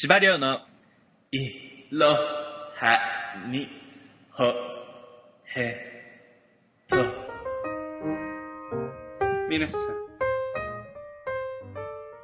[0.00, 0.60] 司馬の
[1.32, 3.00] いろは
[3.50, 3.68] に
[4.30, 4.44] ほ
[5.56, 5.74] へ
[6.86, 6.96] と
[9.50, 9.80] 皆さん、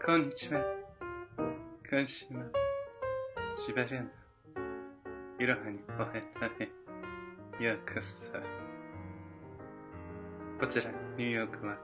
[0.06, 0.60] こんにちは。
[1.90, 2.44] 今週も、
[3.56, 4.08] しばらの、
[5.40, 6.70] いろはにほへたへ、
[7.60, 8.30] ようこそ。
[10.60, 11.76] こちら、ニューヨークは、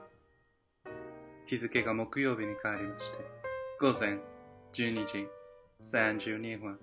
[1.47, 3.17] 日付が木曜日に変わりまして、
[3.77, 4.19] 午前
[4.71, 5.27] 12時
[5.81, 6.79] 32分、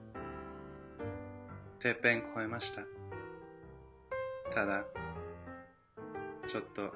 [1.79, 2.83] てっぺん超えました。
[4.53, 4.85] ただ、
[6.49, 6.93] ちょっと、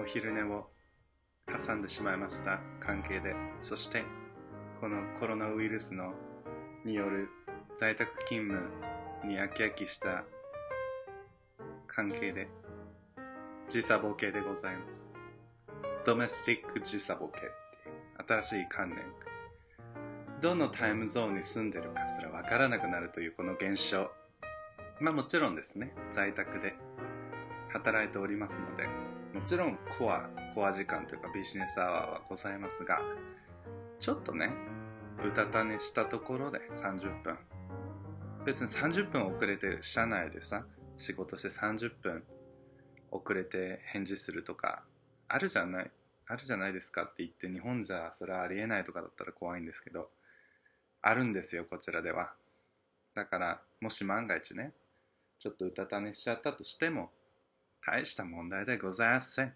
[0.00, 0.70] お昼寝を
[1.52, 2.60] 挟んでしまいました。
[2.78, 3.34] 関係で。
[3.60, 4.04] そして
[4.80, 6.14] このコロナウイルスの
[6.84, 7.28] による
[7.76, 8.70] 在宅勤務
[9.26, 10.24] に飽き飽きした。
[11.88, 12.48] 関係で。
[13.68, 15.08] 時差ボケでございます。
[16.04, 19.29] ドメスティック時差ボケっていう新しい観念
[20.40, 24.10] どのタイムゾーンに住んでるかすらわからなくなるというこの現象。
[24.98, 25.92] まあもちろんですね。
[26.10, 26.74] 在宅で
[27.68, 28.86] 働いておりますので。
[29.34, 33.02] もちろんコア、コア時間というかビジネスアワーはございますが、
[33.98, 34.50] ちょっとね、
[35.24, 37.38] うたた寝したところで30分。
[38.46, 40.64] 別に30分遅れて社内でさ、
[40.96, 42.24] 仕事して30分
[43.10, 44.84] 遅れて返事するとか、
[45.28, 45.90] あるじゃない、
[46.26, 50.10] あるじゃないですかって言って日本じゃそれはありえないとかだったら怖いんですけど、
[51.02, 52.32] あるんですよ、こちらでは。
[53.14, 54.72] だから、もし万が一ね、
[55.38, 57.10] ちょっとうたた寝しちゃったとしても、
[57.84, 59.54] 大した問題でございません。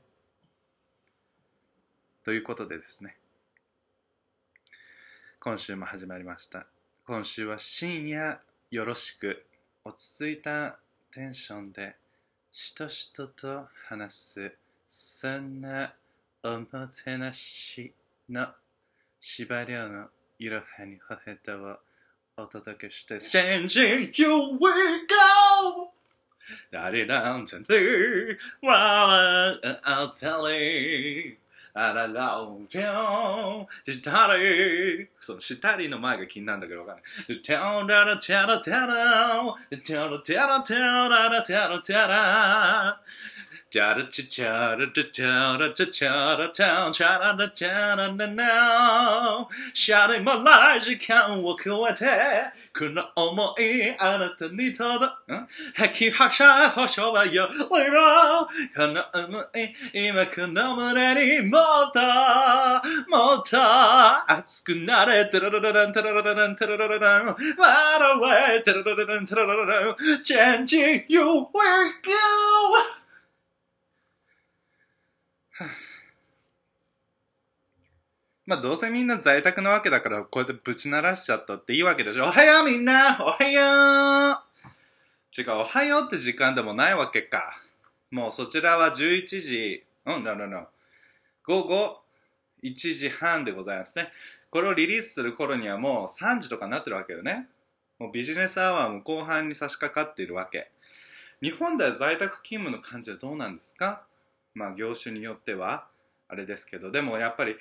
[2.23, 3.17] ということでですね、
[5.41, 6.67] 今週も始まりました。
[7.07, 9.45] 今週は深夜よろしく
[9.85, 10.79] 落ち着いた
[11.13, 11.97] テンションで
[12.51, 14.53] しとしとと話す
[14.89, 15.93] そんな
[16.43, 17.93] おもてなし
[18.29, 18.47] の
[19.21, 20.09] 司馬遼の
[20.45, 21.77] いろはにほへとを
[22.37, 24.29] お届けして 先人 You
[24.61, 25.91] we go!
[26.71, 27.65] 誰なんてね、
[28.61, 31.39] 笑うあたり、
[31.73, 37.03] あららおりょう、したり、そのしたりの前が気になるんだけどわかんな
[37.35, 37.41] い。
[37.41, 38.87] てららてらてら、
[39.81, 43.01] てらてらてらてらてら、
[43.75, 52.07] チャラチャチャラチャチャラチャチャラチャチャララチャララナシャレもない時間を超えて
[52.73, 55.35] この想いあなたに届く
[55.75, 61.99] 吐きはしゃ保証はよりもこの想い今この胸にもっと
[63.11, 63.59] もっと
[64.33, 67.39] 熱くなれテラララランテラララランテララララン What
[68.23, 73.01] away テラララランテララララン Changing you will go
[78.47, 84.45] まあどうせみんな在宅なわけだからこうやってぶち鳴らしちゃったっていいわけでしょおはようみんなおはよう
[85.37, 87.61] 違う、おはようって時間でもないわけか。
[88.13, 90.69] もうそちらは11時、うん、no, no, no.
[91.45, 92.03] 午後
[92.63, 94.13] 1時半でございますね。
[94.51, 97.49] これをリリースする頃にはもう3時とかになってるわけよね。
[97.99, 100.71] もうビジネスアワーも後半に差し掛かっているわけ。
[101.43, 104.05] 日本では在宅勤務の感じはどうなんですか？
[104.55, 105.87] まあ業種によっては
[106.29, 107.57] あれですけど、でもやっぱり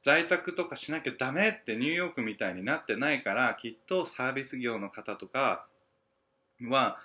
[0.00, 5.66] 在宅とかしなきゃダメってニューヨークみたいになってないからきっとサービス業の方とか
[6.62, 6.98] は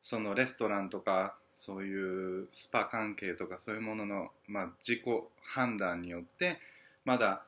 [0.00, 5.04] そのレストランとかそういうスパ関係とかそういうものの、まあ、自己
[5.42, 6.58] 判断によって
[7.04, 7.42] まだ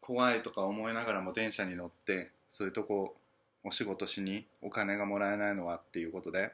[0.00, 3.14] 怖いとか思いながらも電車に乗ってそういうとこ
[3.62, 6.52] お仕事しにお金がもらえないのはっていうことで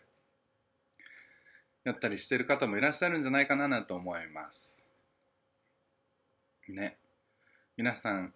[1.84, 4.82] やったりしてる方もいらっしゃるんじゃないかなと思います。
[6.68, 6.96] ね。
[7.76, 8.32] 皆さん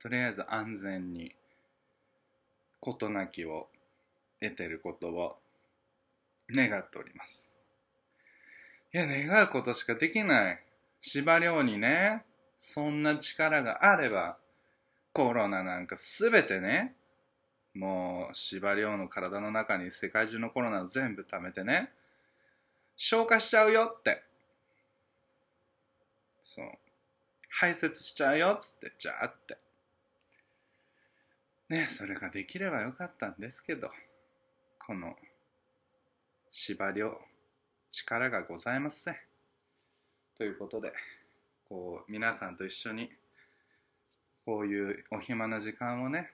[0.00, 1.34] とりあえず安全に
[2.80, 3.68] 事なきを
[4.40, 5.36] 得てることを
[6.54, 7.48] 願っております。
[8.94, 10.62] いや願うことしかできない。
[11.00, 12.24] 司馬遼にね
[12.58, 14.36] そんな力があれば
[15.12, 16.94] コロナなんかすべてね
[17.74, 21.90] もう司馬遼の体の中に世界中のコロナを全部貯めてね
[22.98, 24.24] 消化しちゃうよって。
[26.42, 26.66] そう。
[27.48, 29.56] 排泄しちゃうよっつってじゃあって。
[31.68, 33.90] ねそれができればよかったんですけど
[34.78, 35.14] この
[36.50, 37.20] 縛りを
[37.92, 39.16] 力がございません。
[40.36, 40.92] ということで
[41.68, 43.12] こう皆さんと一緒に
[44.44, 46.32] こういうお暇な時間をね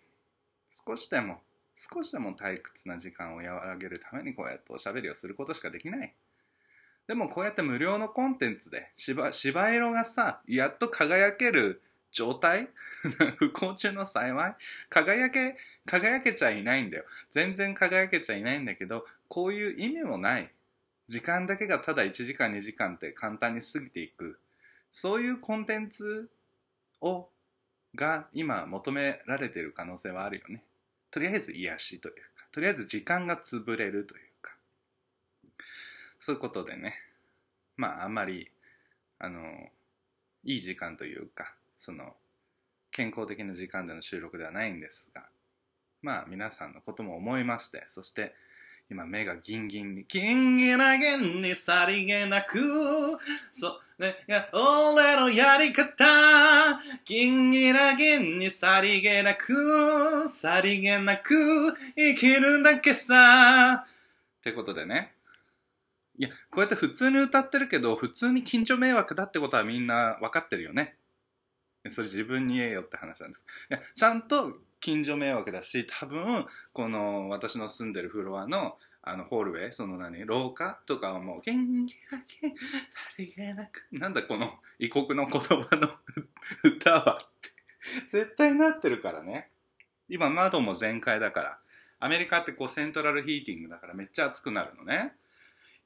[0.70, 1.42] 少しでも
[1.76, 6.14] 少しでも退屈な時間を和らげるためにこうやっておしゃべりをすることしかできない。
[7.06, 11.82] でもこうやって無料のコンテンツで芝芝色がさやっと輝ける
[12.14, 12.68] 状態？
[13.36, 14.56] 不幸中の幸い？
[14.88, 17.04] 輝け、輝けちゃいないんだよ。
[17.30, 20.50] 全然輝けちゃいないんだけど、こういう意味もない。
[21.08, 24.38] 時間だけがただ1時間2時間って簡単に過ぎていく。
[24.90, 26.30] そういうコンテンツ
[27.00, 27.28] を、
[27.96, 30.62] が今求められている可能性はあるよね。
[31.10, 32.20] とりあえず癒しというか、
[32.52, 34.23] とりあえず時間が潰れるという。
[36.24, 36.94] そういうことでね。
[37.76, 38.50] まああんまり、
[39.18, 39.42] あの、
[40.42, 42.14] いい時間というか、その、
[42.90, 45.26] 健康的な時間での収録ではないんですが、
[46.00, 48.34] まあ皆さんのことも思いまして、そして
[48.90, 52.58] 今目がギンギンに、ギンギラゲンにさりげなく、
[53.50, 56.06] それが俺のやり方、
[57.04, 61.34] ギンギラゲンにさりげなく、さりげなく
[61.94, 63.84] 生きるだけさ。
[63.84, 65.13] ってことでね。
[66.16, 70.96] いや、こうやって普通に歌ってるけど、普通に近所迷惑だってことはみんな分かってるよね。
[71.88, 73.44] それ自分に言えよって話なんです。
[73.70, 82.54] いやちゃんと近所迷惑だし、多分、この私の住んでるフロアのあのホールウェイ、その何、廊下とかはもう、元気だけ、さ
[83.18, 85.90] りげなく、なんだこの異国の言葉の
[86.64, 87.50] 歌はって、
[88.08, 89.50] 絶対なってるからね。
[90.08, 91.58] 今窓も全開だから。
[92.00, 95.14] アメリカってこうセントラルヒーティングだからめっちゃ暑くなるのね。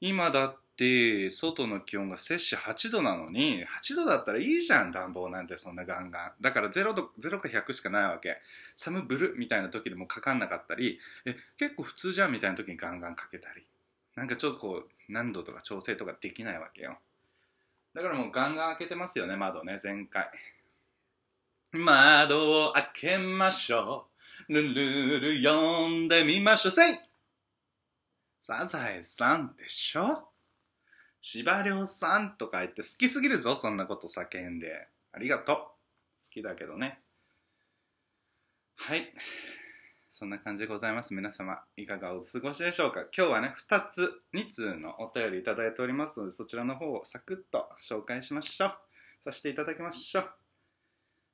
[0.01, 6.31] 今だって外の気温が摂氏8度なのに8度だったらいいじゃん暖房なんてそんなガンガン。
[6.41, 8.37] だから0度0か100しかないわけ。
[8.75, 13.65] 寒ブルみたいな時でもかかんなかったりえ結構普通じゃんみたいな時にガンガンかけたり。
[14.15, 16.97] なんかちょっとこう何度とか調整とかできないわけよ。
[17.93, 20.29] だからもうガンガン開けてますよね窓ね全開。
[21.71, 24.07] 窓を開けましょ
[24.49, 24.53] う。
[24.53, 26.71] ルルル読んでみましょう。
[26.71, 27.08] せい！
[28.41, 30.29] サザエさんでしょ？
[31.21, 34.87] 司馬遼さんとか言って好きすぎるぞ、そんなこと叫んで。
[35.11, 35.55] ありがとう。
[35.57, 35.65] 好
[36.31, 36.99] きだけどね。
[38.77, 39.13] はい。
[40.09, 41.13] そんな感じでございます。
[41.13, 43.01] 皆様、いかがお過ごしでしょうか？
[43.15, 48.73] 今日はね、2つ、2通のお便りいただいておりますので、そちらの方をサクッと紹介しましょう。
[49.21, 50.38] させていただきましょう。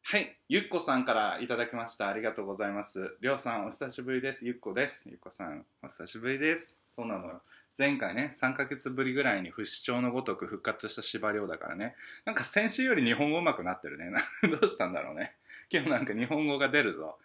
[0.07, 0.38] はい。
[0.50, 2.07] ゆっこさんからいただきました。
[2.07, 3.18] ありがとうございます。
[3.22, 4.46] りょうさん、お久しぶりです。
[4.46, 5.10] ゆっこです。
[5.10, 6.78] ゆっこさん、お久しぶりです。
[6.88, 7.42] そうなのよ。
[7.75, 11.96] 前回ね、3ヶ月ぶりぐらいに不死鳥のごとく復活した司馬遼だからね。
[12.24, 14.12] なんか先週より日本語上手くなってるね。
[14.48, 15.36] どうしたんだろうね。
[15.72, 17.18] 今日なんか日本語が出るぞ。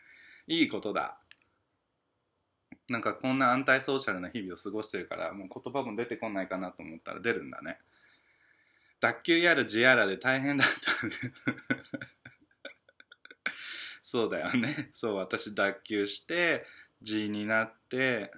[0.47, 1.19] いいことだ。
[2.89, 7.79] なんかこんな安泰ソーシャルな日々を過ごしてるから、もう言葉も出てこないかなと思ったら出るんだね。
[9.01, 10.69] 脱臼やら地やらで大変だっ
[11.01, 11.13] たね。
[14.11, 14.91] そうだよね。
[14.93, 16.67] そう、私脱臼して、
[17.01, 18.33] G になって、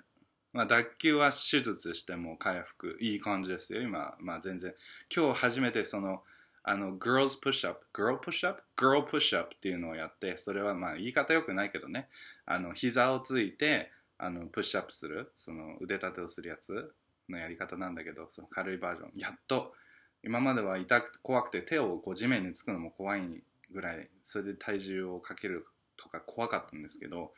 [0.52, 4.14] まあ脱臼は手術しても回復、いい感じですよ、今。
[4.20, 4.74] まあ全然。
[5.14, 6.22] 今日初めてその、
[6.62, 8.62] あの、girls push up、girl push up?
[8.76, 12.10] girl push up っていうのをやって、それはまあ言い方良くないけどね、
[12.44, 16.94] あの、膝をついて、あの、プッシュアップする、その腕立てをするやつ
[17.30, 19.12] のやり方なんだけど、その軽いバージョン。
[19.16, 19.74] やっと、
[20.22, 23.42] 今までは痛くて怖くて手をこう地面につくのも怖い
[23.72, 25.66] ぐらいそれで体重をかける
[25.96, 27.32] とか怖かったんですけど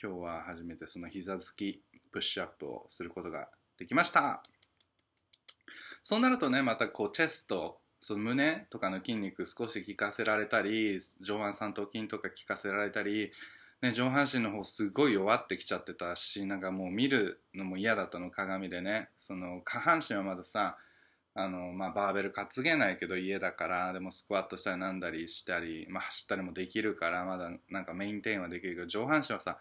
[0.00, 1.82] 今日は初めてその膝つき
[2.12, 3.48] プッシュアップをすることが
[3.78, 4.42] できました。
[6.02, 13.32] そうなるとねまたこうチェストその胸とかの筋肉少し効かせられたり上腕三頭筋とか効かせられたり、
[13.82, 19.08] ね、上半身の方すごい弱ってきちゃってたしなんかもう見るのも嫌だったの鏡でね。
[19.18, 20.76] その下半身はまださ
[21.34, 29.58] あのまあ、バーベル担げないけど家だからでもスクワットしたりなんだりしたり、まあ、走ったりもできるからまだなんかメインテインはできるけど上半身はさ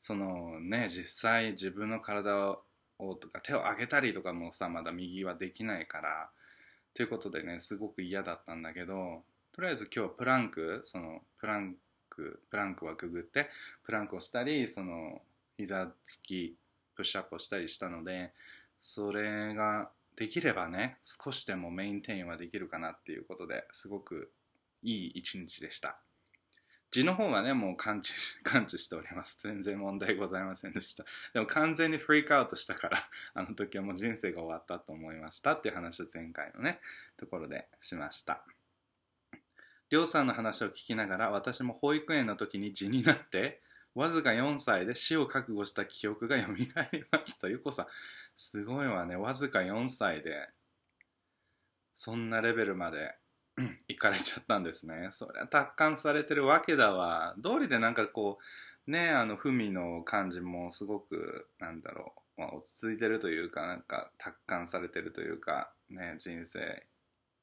[0.00, 2.58] そのね実際自分の体
[2.98, 6.30] をとか手を上げたりとかもさまだ右はできないから
[6.94, 9.22] ということでねすごく嫌だったんだけど
[9.54, 11.74] とりあえず今日プランクそのプラン
[12.10, 13.48] クプランクはくぐって
[13.84, 15.20] プランクをしたりその
[15.56, 16.56] 膝つき
[16.96, 18.32] プッシュアップをしたりしたので
[18.80, 24.32] それができればね少しでもメインテインはできるかなっていうことですごく
[24.82, 26.00] いい一日でした。
[26.90, 29.38] 字の方はねもう感知 感知しております。
[29.40, 31.04] 全然問題ございませんでした。
[31.34, 36.80] でも完全にフリークアウトしたから あの時はもう人生が終わったと思いましたっていう話を前回のね
[37.16, 38.44] ところでしました。
[39.90, 43.62] りょうさんの話を聞きながら私も保育園の時に字になって
[43.94, 46.68] わずか4歳で死を覚悟した記憶が蘇り
[47.12, 47.48] ました。
[47.48, 47.86] ゆこさん
[48.38, 49.16] すごいわね。
[49.16, 50.48] わずか4歳で
[51.96, 53.16] そんなレベルまで
[53.88, 55.08] 行かれちゃったんですね。
[55.10, 57.34] そりゃ達観されてるわけだわ。
[57.42, 58.38] 通りでなんかこ
[58.86, 66.86] うねあの文の感じもすごくなんだろう、まあ、落ち着いてるというかなんか達観されてるというかね人生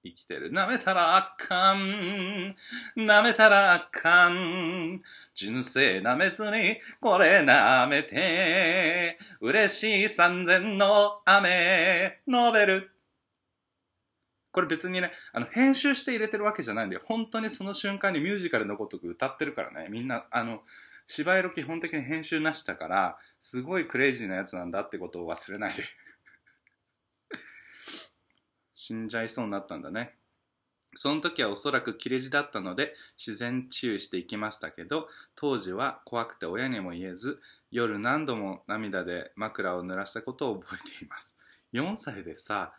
[0.06, 0.52] 生きてる。
[0.52, 2.56] 舐めたらあかん。
[2.96, 5.02] 舐めたらあかん。
[5.34, 9.18] 人生舐めずに、これ舐めて。
[9.42, 12.92] 嬉しい三千の雨、ノベル。
[14.52, 20.62] これ別にね、あの、編集して入れてるわけじゃないんで、本当にその瞬間にミュージカルのごとく歌ってるからね、みんな、あの、
[21.08, 25.84] 芝居の基本的に編集なしだから、すごいクレイジーなやつなんだってことを忘れないで
[28.76, 30.16] 死んじゃいそうになったんだね。
[30.96, 37.40] その時はおそらく切れ字だったので自然治癒していきましたけど当時は怖くて親にも言えず
[37.70, 41.36] 夜何度も涙で枕を濡らしたことを覚えています
[41.74, 42.74] 4歳でさ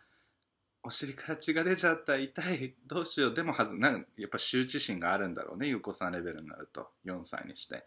[0.87, 2.73] お尻から血が出ちゃった痛い。
[2.87, 3.33] どうしよう。
[3.33, 5.67] でもはずなんやっぱ羞恥心があるんだろうね。
[5.67, 6.87] 優子さんレベルになると。
[7.05, 7.83] 4歳にして。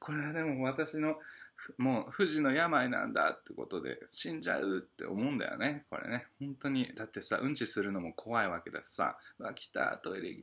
[0.00, 1.20] これはでも私の
[1.78, 5.84] もう不治の病なんだってことで死んじゃうって思うんだよね。
[5.88, 6.26] これね。
[6.40, 6.92] 本当に。
[6.96, 9.16] だってさうんちするのも怖いわけだしさ。
[9.38, 10.34] わ来たトイレ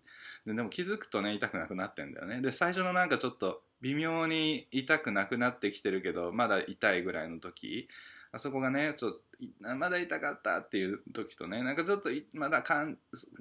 [0.45, 2.39] ででも気づくとね痛くなくなってんだよね。
[2.39, 7.89] で最初のなんかちょっと微妙に痛くなくなってきてるけどまだ痛いぐらいの時。
[8.31, 12.97] あそこがねちょっとまだ痛かったっていう時とねなんかちょっとまだ感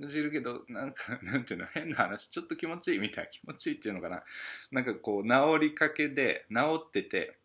[0.06, 4.24] じるけどなんか なんていうの変な話ちょっと気持ちいいみたいな気持ちいいっていうのかな
[4.70, 7.38] なんかこう治りかけで治ってて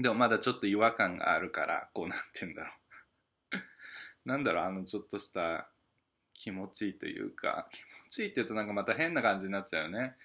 [0.00, 2.70] でもまだちょっと違和感があるから、こうなんて言うんだろ
[3.52, 3.58] う。
[4.24, 5.68] なんだろう、あのちょっとした
[6.34, 10.16] 気持ちいいというか、気持ちいいって言うとなんかまた変な感じになっちゃうよね。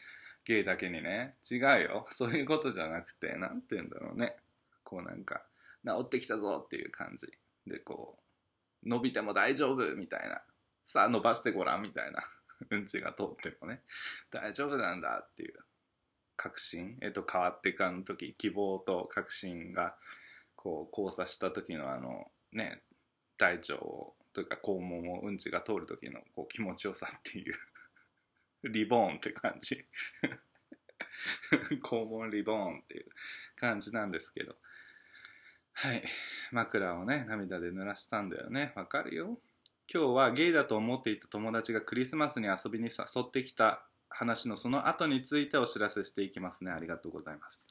[0.45, 1.37] ゲイだけにね。
[1.49, 2.05] 違うよ。
[2.09, 4.35] そういうことじゃなくて、なんて言うんだろうね。
[4.83, 5.43] こうなんか、
[5.85, 7.27] 治ってきたぞっていう感じ。
[7.67, 8.17] で、こ
[8.83, 10.41] う、伸びても大丈夫みたいな。
[10.85, 12.23] さあ伸ばしてごらんみたいな。
[12.69, 13.81] うんちが通ってもね。
[14.31, 15.59] 大丈夫なんだっていう。
[16.35, 19.95] 確信、えっと、変わっていかん時希望と確信が
[20.55, 22.81] こう交差した時のあのね
[23.37, 27.55] 大腸をというか肛門をうんちが通る時のこう気持ちよさっていう
[28.69, 29.85] リボーンって感じ
[31.83, 33.07] 肛門リボーンっていう
[33.55, 34.55] 感じなんですけど
[35.73, 36.03] はい
[36.51, 39.37] 枕をね涙で濡らしたんだよねわかるよ
[39.93, 46.71] 今日はゲイだと思っていた友達がクリスマスに遊びに誘ってきた話のその後についてお知らせしていきますね。
[46.71, 47.65] ありがとうございます。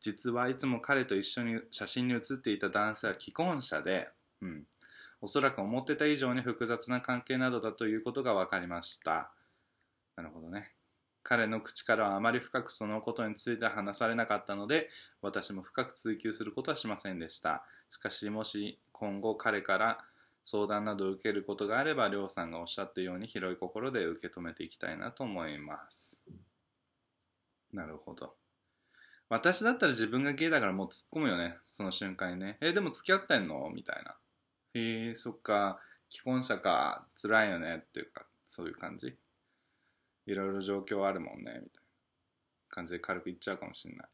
[0.00, 4.08] 実はいつも彼と一緒に写真に写っていた男性は既婚者で、
[4.40, 4.64] うん、
[5.20, 9.32] おそらく思ってた以上に複雑な関係などだということが分かりました。
[10.16, 10.72] なるほどね。
[11.28, 14.88] 彼の口からはあまり深くそのことについて話されなかったので、
[15.20, 17.66] 私も深く追求することはしませんでした。
[17.90, 19.98] しかし、もし今後彼から
[20.42, 26.18] 相談などを受けることがあれば、りょうさんがおっしゃったように広い心で受け止めていきたいなと思います。
[27.74, 28.34] なるほど。
[29.28, 31.58] 私だったら自分がゲイだからもう突っ込むよね。
[31.70, 32.56] その瞬間にね。
[32.62, 33.70] え、でも付き合ってんの？
[33.74, 34.16] みたいな。
[34.72, 35.78] へえー、そっか。
[36.08, 37.06] 既婚者か。
[37.20, 37.82] 辛いよね。
[37.86, 39.14] っていうか、そういう感じ。
[40.28, 41.44] いろいろ状況あるもんね。
[41.44, 41.62] みたいな
[42.68, 44.08] 感じで軽く言っちゃうかもしんない。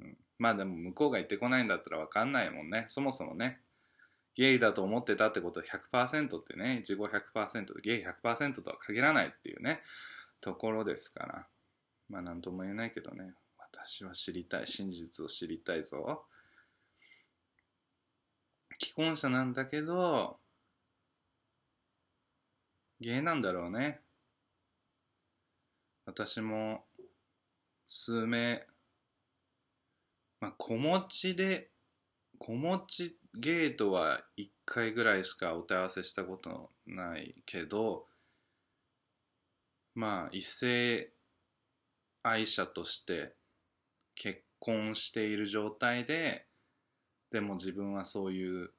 [0.00, 0.18] うん。
[0.38, 2.84] まあでも向こうが言ってこないんだったら分かんないもんね。
[2.88, 3.60] そもそもね。
[4.36, 9.80] ゲイだと思ってたってこと100%ってね、自己100%でゲイ100%とは限らないっていうね、
[10.42, 11.46] ところですから。
[12.10, 16.26] まあ何とも言えないけどね、私は知りたい、真実を知りたいぞ。
[18.78, 20.38] 既婚者なんだけど、
[23.00, 24.02] ゲイなんだろうね。
[26.10, 26.80] 私も
[27.86, 28.66] 数名、
[30.40, 31.70] まあ、子持ちで
[32.36, 38.06] 子持ちゲートは1回ぐらいしかお手合わせしたことないけど
[39.94, 41.12] まあ異性
[42.24, 43.34] 愛者として
[44.16, 46.44] 結婚している状態で
[47.30, 48.70] でも自分はそういう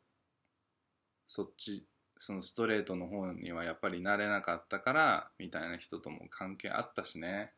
[1.29, 1.85] そっち
[2.21, 7.51] そのストレートの方にはやっぱりなれなかったからみたいな人とも関係あったしね。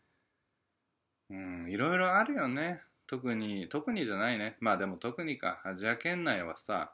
[1.29, 2.79] うんいろいろあるよね。
[3.05, 4.55] 特に、特にじゃないね。
[4.62, 6.93] まあでも特にか、アジア圏内はさ、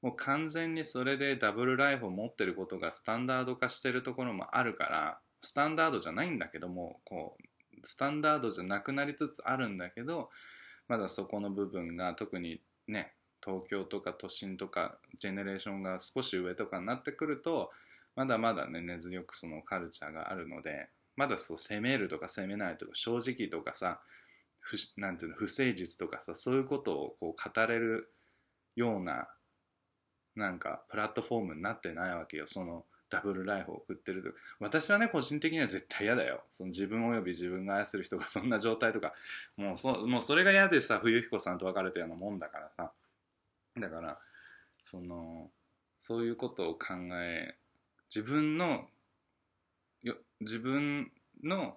[0.00, 10.30] もう完全にそれでダブルライフを持ってることがスタンダード化してるところもあるから、スタンダードじゃないんだけども、こう、スタンダードじゃなくなりつつあるんだけど、
[10.88, 13.12] まだそこの部分が特にね、
[13.44, 17.70] 東京とか都心とかジェネレーションが少し上とかになってくると、
[18.16, 24.00] まだまだね、根強くそのカルチャーがあるので、まだそう攻めるとか攻めないとか正直とかさ、
[24.60, 28.12] 不なんていうの不誠実とかさそういうことをこう語れる
[28.76, 29.28] ような
[30.36, 32.44] なんかプラットフォームになってないわけよ。
[32.46, 34.28] そのダブルライフを送ってると
[34.60, 36.44] 私はね個人的には絶対嫌だよ。
[36.52, 39.12] その自分および自分が愛する人がそんな状態とか
[39.56, 42.92] もうそもうそれが嫌でさ冬彦さんと別れたようなもんだからさ。
[43.78, 44.18] だから
[44.84, 45.50] その
[46.00, 47.54] そういうことを考え
[48.14, 48.86] 自分の
[50.02, 51.10] よ自分
[51.44, 51.76] の、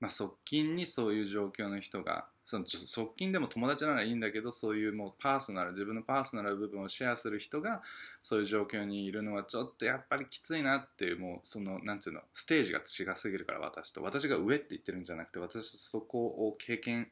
[0.00, 7.80] まあ、側近にそういう状況の人がその側近でも友達ならいいんだけどそういうもうパーソナル自分のパーソナル部分をシェアする人が
[8.22, 14.02] そういう状況にいるのはちょっとやっぱりきついなっていうもうそのなんていうのステージが違すぎるから私と。
[14.02, 17.08] 私が上って言ってるんじゃなくて私そこを経験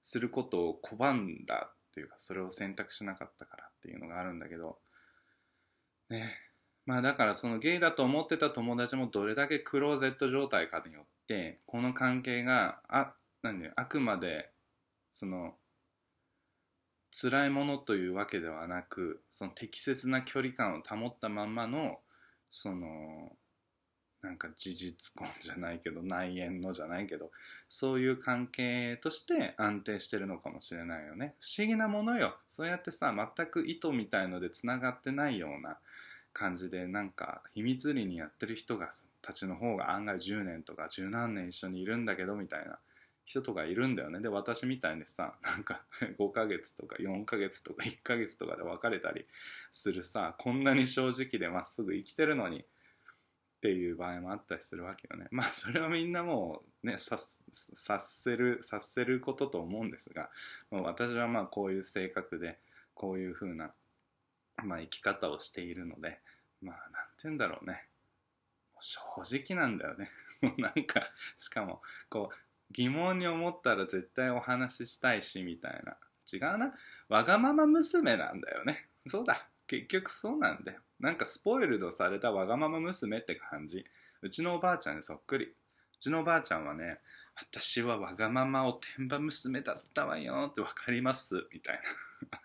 [0.00, 4.76] することを拒んだっていうかそれを選択しなかったからっていうのがあるんだけど
[6.10, 6.36] ね。
[6.84, 14.50] まあだからそのゲイだと思ってた友達もどれだけクローゼット状態かによってこの関係があ何あくまで
[15.14, 15.54] その
[17.10, 21.98] 辛いものというわけではなくその適切な距離感を保ったまんまの
[22.50, 23.32] その
[24.26, 27.30] なんか事実婚じゃないけど内縁のじゃないけど
[27.68, 31.36] そういう関係として安定してるのかもしれないよね。
[31.40, 32.36] 不思議なものよ。
[32.48, 35.78] そうやってさ全く糸みたいのでつながってないような
[36.32, 38.90] 感じでなんか秘密裏にやってる人が
[39.22, 42.78] たちの方が案外10年とか十何年一緒にいるんだけどみたいな
[43.24, 44.20] 人とかいるんだよね。
[44.20, 45.82] で私みたいにさなんか
[46.18, 49.24] 5ヶ月とか4ヶ月とか1ヶ月とかで別れたり
[49.70, 52.64] するさこんなに正直でまっすぐ生きてるのに
[53.56, 55.28] っていう場合もあったりするわけよね。
[55.32, 57.18] まあそれはみんなもうね察
[58.00, 60.30] せる察せることと思うんですが
[60.70, 62.60] 私はまあこういう性格で
[62.94, 63.74] こういう風な
[64.62, 66.20] まあ生き方をしているので
[66.60, 67.88] まあなんて言うんだろうね。
[68.80, 70.10] 正直なんだよね。
[70.42, 72.36] もうなんかしかもこう
[72.72, 75.96] 疑問に思ったら絶対お話ししたいしみたいな。
[76.30, 76.74] 違うな。
[77.08, 78.88] わがまま娘なんだよね。
[79.06, 79.48] そうだ。
[79.66, 80.80] 結局そうなんだよ。
[81.00, 83.84] なんかスポイルドされたわがまま娘って感じ。
[84.22, 85.46] うちのおばあちゃんにそっくり。
[85.46, 85.52] う
[85.98, 86.98] ちのおばあちゃんはね
[87.34, 91.46] 私はわがままおてんば娘だったわよって分かります。
[91.52, 91.80] みたい
[92.30, 92.40] な。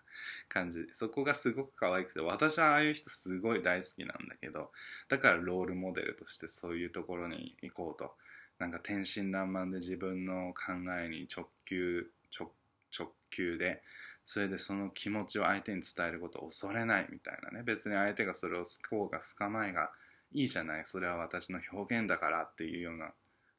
[0.48, 0.86] 感じ。
[0.94, 4.70] そこがすごく可愛くて私はああいう人すごい大好きなんだけど
[5.08, 8.12] だからロールモデルとしてそういうところに行こうと。
[8.58, 12.06] なんか天真爛漫で自分の考えに直球
[12.38, 12.52] 直
[12.96, 13.82] 直球で
[14.24, 17.64] それでその気持ちを相手に伝えることを恐れないみたいなね。
[17.64, 19.90] 別に相手がそれを好こうが好かないが
[20.32, 20.82] いいじゃない。
[20.86, 23.12] それは私の表現だからっていうような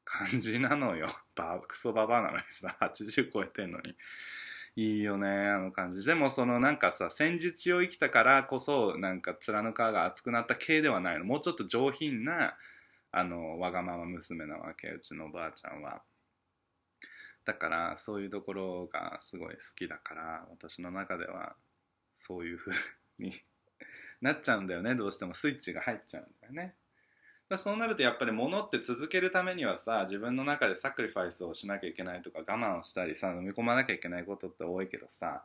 [0.04, 1.08] 感じなのよ。
[1.36, 2.76] バクソババアなのにさ。
[2.80, 3.96] 80超えてんのに。
[4.76, 6.04] いいよねあの感じ。
[6.04, 11.24] でもそのなんかさ戦術を生きたからこそなんか面の皮が厚くなった系ではないの。
[11.24, 12.56] もうちょっと上品な
[13.12, 14.88] あのわがまま娘なわけ。
[14.88, 16.02] うちのおばあちゃんは。
[17.44, 21.54] だからそういうところがすごい好きだから私の中では
[22.16, 22.72] そういう風
[23.18, 23.32] に
[24.20, 24.94] なっちゃうんだよね。
[24.94, 26.76] どうしてもスイッチが入っちゃうんだよね。
[27.48, 35.44] だそうなるとやっぱり物って続けるためにはさ自分の中でサクリファイスをしなきゃいけないとか我慢をしたりさ飲み込まなきゃいけないことって多いけどさ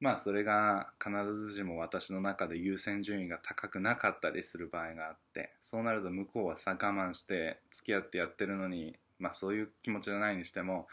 [0.00, 1.12] まあそれが必
[1.44, 10.88] ずしも私の中で優先順位が高くなかったりする場合があってそうなると向こうはさ我慢して付き合ってやってるのにまあそういう気持ちじゃないにしても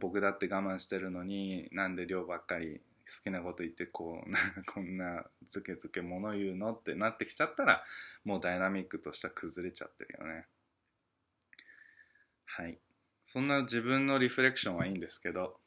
[0.00, 4.38] 僕だって我慢してるのになんで量ばっかり好きなこと言ってこうな
[4.72, 7.84] こんなズケズケ物言うのってなってきちゃったら
[8.24, 10.46] もうダイナミックとしては崩れちゃってるよね。
[12.46, 12.78] はい。
[13.24, 15.58] そんな自分のリフレクションはいいんですけど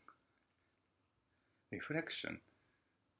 [1.71, 2.41] リフレクション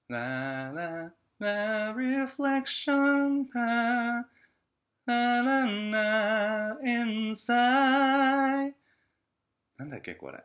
[0.08, 4.24] ？La la la reflection la
[5.08, 8.76] la la la inside
[9.78, 10.44] なんだっけこれ。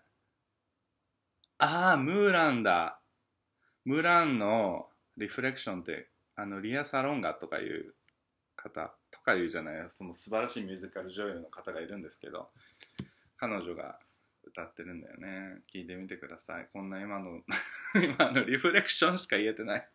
[1.59, 3.01] ああムーランだ。
[3.85, 7.95] ムーランのリフレクションってあのリア・サロンガとかいう
[8.57, 12.49] 方とかいうじゃないその素晴らしいミュージカル女優の方がいるんですけど
[13.37, 13.99] 彼女が
[14.45, 15.63] 歌ってるんだよね。
[15.73, 16.69] 聞いてみてください。
[16.73, 17.41] こんな今の
[17.95, 19.89] 今のリフレクションしか言えてない。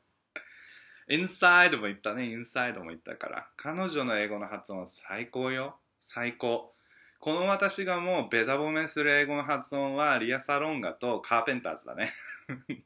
[1.07, 2.25] インサイドも言ったね。
[2.25, 3.49] インサイドも言ったから。
[3.57, 5.79] 彼女の英語の発音は最高よ。
[5.99, 6.74] 最高。
[7.19, 12.13] この私がもうベタ褒めする英語の発音はリア・サロンガとカーペンターズだね。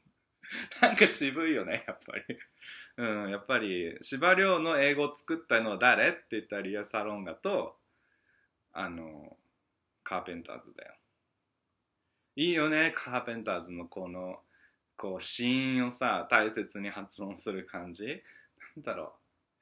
[0.80, 2.38] なんか渋いよねやっぱり。
[2.96, 7.76] うんやっぱり司馬遼の英語を作ったのは誰って言ったらリア・サロンガと
[8.72, 9.36] あの
[10.02, 10.94] カーペンターズだよ。
[12.36, 14.42] いいよねカーペンターズのこの
[14.96, 18.22] こう子音をさ大切に発音する感じ。
[18.76, 19.14] なんだろ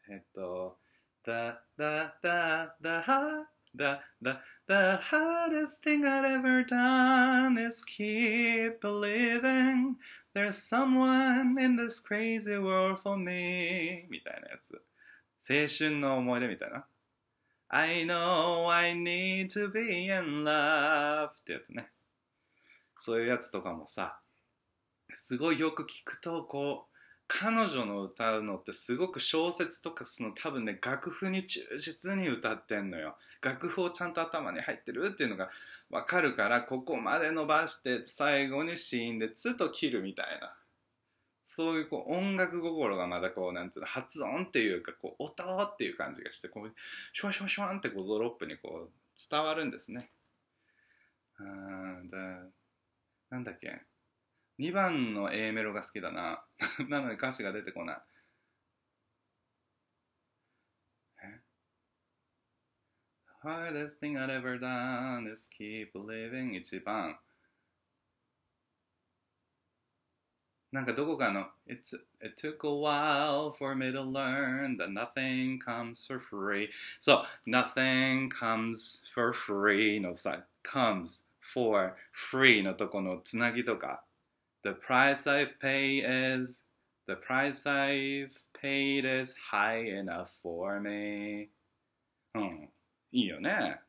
[0.08, 0.12] う。
[0.12, 0.78] えっと
[1.24, 9.96] だだだだはだだ The hardest thing I've ever done is keep believing
[10.34, 14.82] there's someone in this crazy world for me みたいなやつ
[15.50, 16.86] 青春の思い出みたいな
[17.70, 21.88] I know I need to be in love ってやつね
[22.98, 24.20] そういうやつとかもさ
[25.10, 26.87] すごいよく聞くとこう
[27.28, 33.16] 彼女の歌うのってすごく小説とかその多分ね楽譜に忠実に歌ってんのよ。
[33.42, 35.50] 楽譜をちゃんと頭に入ってるっていうのが
[35.90, 40.54] 分かるからここまで伸ばして最後にシーンでツと切るみたいな。
[41.44, 46.72] そういうこう音楽心がまだこうなんていうの発音っていうかこう音っていう感じがしてこう
[47.14, 48.90] シュワシュワシュワンってこうゾロップにこう
[49.30, 50.10] 伝わるんですね。
[51.40, 52.18] うんだ
[53.30, 53.87] なんだっけ。
[54.58, 56.42] 2番の A メロが好きだな
[56.88, 57.96] なので歌詞が出てこない
[61.22, 61.40] え
[63.44, 67.18] ?Hardest thing I've ever done is keep living 1番
[70.70, 76.68] なんかどこかの It's, It took a while for me to learn that nothing comes for free
[76.98, 81.94] そう Nothing comes for free のさ comes for
[82.32, 84.02] free のとこのつなぎとか
[84.63, 86.61] The price I've paid is
[87.05, 91.49] The price I've paid is high enough for me
[92.33, 92.69] うん
[93.11, 93.79] いいよね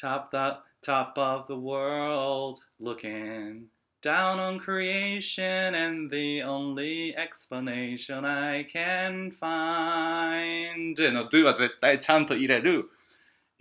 [0.00, 3.66] Top the top of the world looking
[4.02, 12.90] down on creation and the only explanation I can find の do は絶対ちゃんと入れる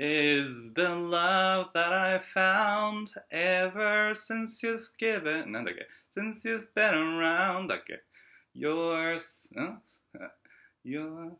[0.02, 6.94] is the love that I found ever since you've given, No, okay, since you've been
[6.94, 7.98] around, okay,
[8.54, 9.74] yours, huh?
[10.84, 11.36] your,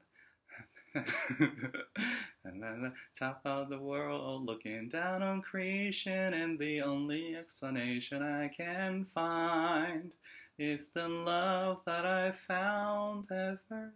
[0.95, 8.23] and then the top of the world looking down on creation, and the only explanation
[8.23, 10.15] I can find
[10.59, 13.95] is the love that I found ever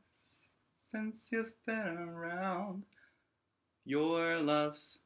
[0.74, 2.84] since you've been around.
[3.86, 5.00] Your love's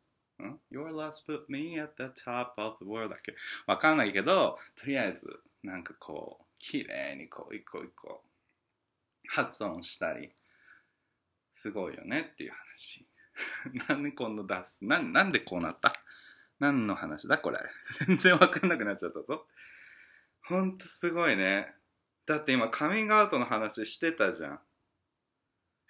[0.70, 3.34] Your love's put me at the top of the world だっけ？
[3.66, 8.22] わかんないけどとりあえずなんかこう綺麗にこう一個一個
[9.28, 10.30] 発音したり
[11.54, 13.04] すごいよねっていう話。
[13.88, 14.84] なんでこんな出す？
[14.84, 15.92] ななんでこうなった？
[16.60, 17.38] 何の話だ？
[17.38, 17.58] これ。
[18.06, 19.46] 全然わかんなくなっちゃったぞ。
[20.44, 21.74] ほんとすごいね。
[22.26, 24.60] だって今カミングアウトの話してたじゃん。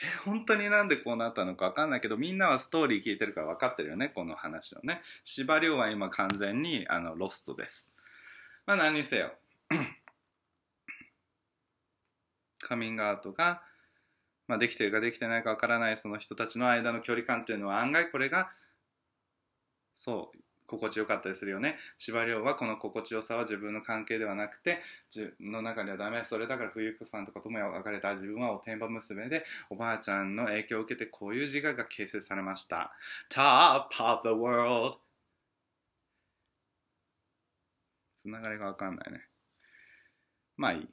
[0.00, 5.02] え 本当になんでこうなったのかわかんないけどみんなはストーリー聞いてるから分かってるよねこの話をね。
[5.24, 7.90] 司馬遼は今完全にあのロストです。
[8.66, 9.34] まあ何にせよ。
[12.60, 13.62] カミングアウトが、
[14.46, 18.50] まあ、できてるかできてないかわからないその人たちの間の距離感っていうのは案外これが
[19.94, 21.76] そう心地よかったりするよね。
[21.96, 24.80] 司馬遼はこの心地よさは自分の関係ではなくて
[25.14, 28.14] 自分の中ではダメそれだから冬子さんとかとも別れた。
[28.14, 32.92] 自分はおてんば娘でおばあちゃんの影響を受けてこういう自我が形成されました。
[33.30, 34.98] Top of the world
[38.16, 39.26] つながりがわかんないね。
[40.56, 40.88] まあいい。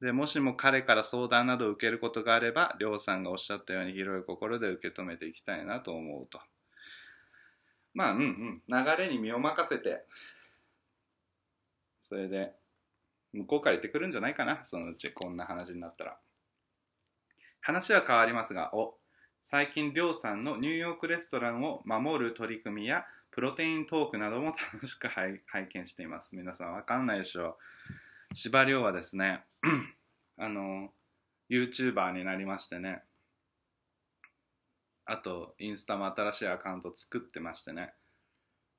[0.00, 6.40] でもしも彼から相談などを受けることがあれば、りょうさんがおっしゃったように広い心で受け止めていきたいなと思うと。
[7.98, 10.04] まあ、うんうん、流れに身を任せて、
[12.08, 12.52] それで、
[13.32, 16.16] 向こうから言ってくるんじゃないかな、そのうちこんな話になったら。
[17.60, 18.94] 話は変わりますが、お、
[19.42, 26.36] 最近りょうさんのニューヨークレストランを守る取り組みや、プロテイントークなども楽しく 拝見しています。
[26.36, 27.58] 皆さんわかんないでしょ
[28.30, 28.36] う。
[28.36, 29.44] 司馬遼はですね、
[30.38, 30.94] あの、
[31.50, 33.02] YouTuber になりましてね、
[35.10, 37.94] あと、インスタも新しいアカウント作ってましてね、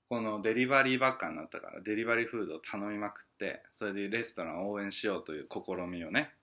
[0.07, 6.35] このデリバリーばっかになったから、デリバリーフードを頼みまくって、それでレストランを応援しようという試みをね、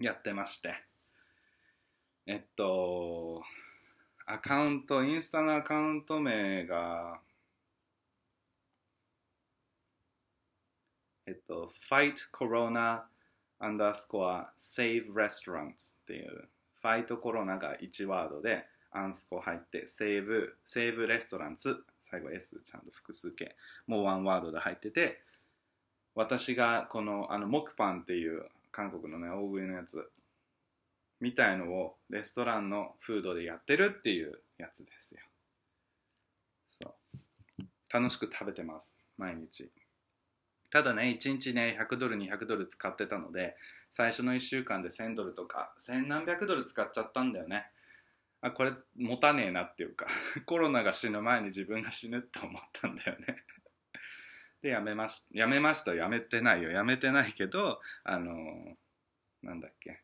[0.00, 0.82] やってまして、
[2.26, 3.42] えっと、
[4.26, 7.20] アカウント、インスタのアカウント名が、
[11.26, 13.02] えっと、Fight Corona
[13.60, 16.48] underscore Save Restaurants っていう、
[16.80, 23.54] ファイトコロナが1ワードで、アンスコ入って、セーブ、セーブレストランツ、最後 S ちゃんと複数形、
[23.86, 25.22] もうワンワードで入ってて、
[26.14, 30.10] 私がこの、あの、モクパンっていう韓国のね、大食いのやつ、
[31.20, 35.20] みたいのをレストランのフードでやってるっていうやつですよ。
[36.68, 36.94] そ
[37.58, 37.62] う。
[37.92, 39.70] 楽しく食べてます、毎日。
[40.70, 43.56] ただね、1日ね、100ドル、200ドル使ってたので、
[43.92, 47.66] 最初の1週間で1000ドルとか、1000何百ドル使っちゃったんだよね。
[48.40, 50.06] あ、これ持たねえなっていうか、
[50.46, 53.44] コロナが死ぬ前に自分が死ぬって思ったんだよね。
[54.62, 55.94] で、やめまし、やめました。
[55.94, 56.70] やめてないよ。
[56.70, 58.76] やめてないけど、あの、
[59.42, 60.02] なんだっけ。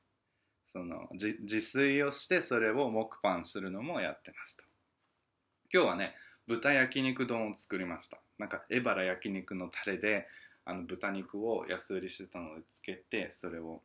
[0.67, 4.65] その、自自炊をして、それを木パンするのもやってますと。
[5.73, 6.15] 今日はね、
[6.47, 8.21] 豚焼肉丼を作りました。
[8.39, 10.27] なんか、エバラ焼肉のタレで、
[10.67, 13.83] あの豚肉を安売りしてたのでつけてそれを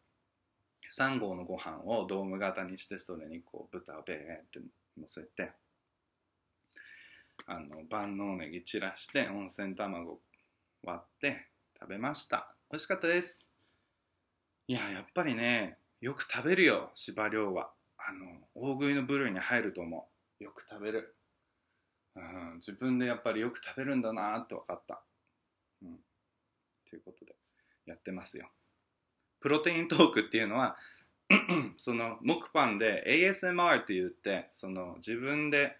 [0.91, 4.19] 3合のご飯をドーム型にしてそれにこう豚をベーっ
[4.51, 4.59] て
[4.99, 5.51] 乗せて
[7.45, 10.19] あの万能ネギ散らして温泉卵
[10.83, 11.47] 割って
[11.79, 12.53] 食べました。
[12.71, 13.49] 美味しかったです。
[14.67, 17.71] いややっぱりねよく食べるよ芝涼は。
[17.97, 20.43] あの大食いの部類に入ると思う。
[20.43, 21.15] よく食べる、
[22.15, 25.03] うん、自分でやっぱりよく食べるんだなって分かった。
[25.83, 25.99] うん。
[26.91, 27.33] ということで
[27.87, 28.49] やってますよ。
[29.39, 30.77] プロテイントークっていうのは
[31.77, 35.77] その木パンで ASMR って言ってその自分で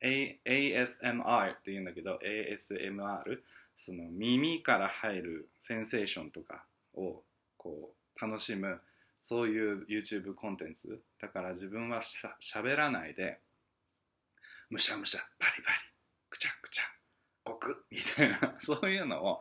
[0.00, 3.40] A ASMR って言うんだけど ASMR
[3.74, 6.64] その耳から入るセンセーションとか
[6.94, 7.22] を
[7.56, 8.80] こう楽しむ
[9.20, 11.00] そういう YouTube コンテンツ。
[11.20, 13.38] だから自分はしゃしゃべらないで
[14.70, 15.78] むしゃむしゃバリバリ
[16.28, 16.82] くちゃくちゃ
[17.44, 19.40] ごくみたいな そういうのを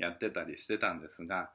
[0.00, 1.50] やってたりしてたんですが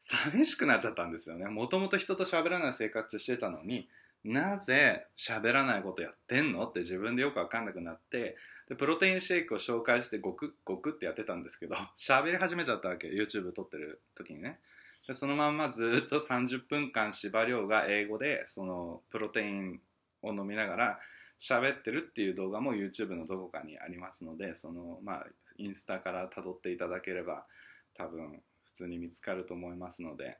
[0.00, 1.46] 寂しくなっちゃったんですよね。
[1.46, 3.88] もともと人と喋らない生活してたのに
[4.24, 8.36] なぜ喋らないことやってんのって自分でよく分かんなくなって
[8.68, 14.60] でプロテインシェイクを紹介してごくごくってやってたんですけど 喋り始めちゃったわけ YouTube 撮ってる時にね。
[15.06, 19.80] でそのまんまずっと30分間司馬遼が英語でそのプロテイン
[20.22, 21.00] を飲みながら
[21.40, 25.26] 喋ってるっていう動画も YouTube のどこかにありますのでそのまあ
[25.58, 27.46] インスタから辿っていただければ
[27.94, 30.38] 多分普通に見つかると思いますので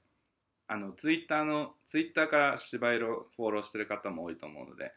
[0.69, 4.93] あのツイッターのツイッターから芝居をフォローしてる方も多いと思うので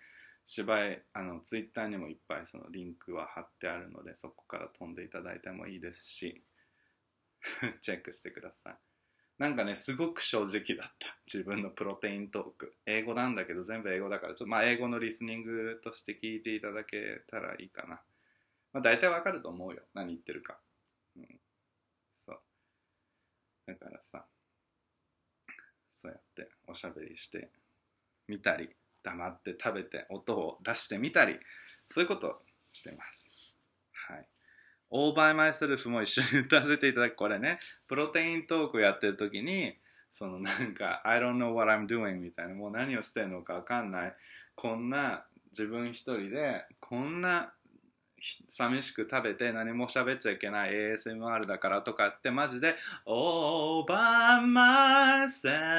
[0.46, 6.44] 芝居あのツイッターにもいっぱいそのリンクは貼ってあるのでそこから飛んでいただいてもいいですし
[7.82, 8.78] チェックしてください。
[9.38, 11.18] なんかねすごく正直だった。
[11.32, 12.76] 自分のプロテイントーク。
[12.86, 18.02] 英語なんだけど全部英語だからちょっとまあ英語のリスニングとして聞いていただけたらいいかな。
[18.72, 19.84] まあ大体わかると思うよ。
[19.94, 20.60] 何言ってるか
[21.18, 21.40] うん
[22.16, 22.42] そう
[23.68, 24.26] だからさ
[25.92, 27.50] そうやっておしゃべりして
[28.28, 28.70] みたり
[29.04, 31.40] 黙って食べて音を出してみたり
[31.90, 32.36] そういうことを
[32.72, 33.56] してます。
[33.94, 34.28] はい
[34.92, 37.16] 「All by Myself」も一緒に歌わせていただく。
[37.16, 39.78] これねプロテイントークやってる時に
[40.10, 44.16] そのなんか「I don't know what I'm doing」みたいなもう何をしてるのか分かんない。
[44.56, 47.55] こんな自分一人でこんな
[48.50, 55.76] 寂しく食べて何も喋っちゃいけない ASMR だからとかってマジで All by myself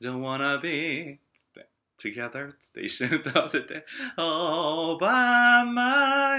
[0.00, 1.68] don't wanna be つって。
[1.98, 3.86] Together つって一緒に歌わせて。
[4.16, 5.64] All by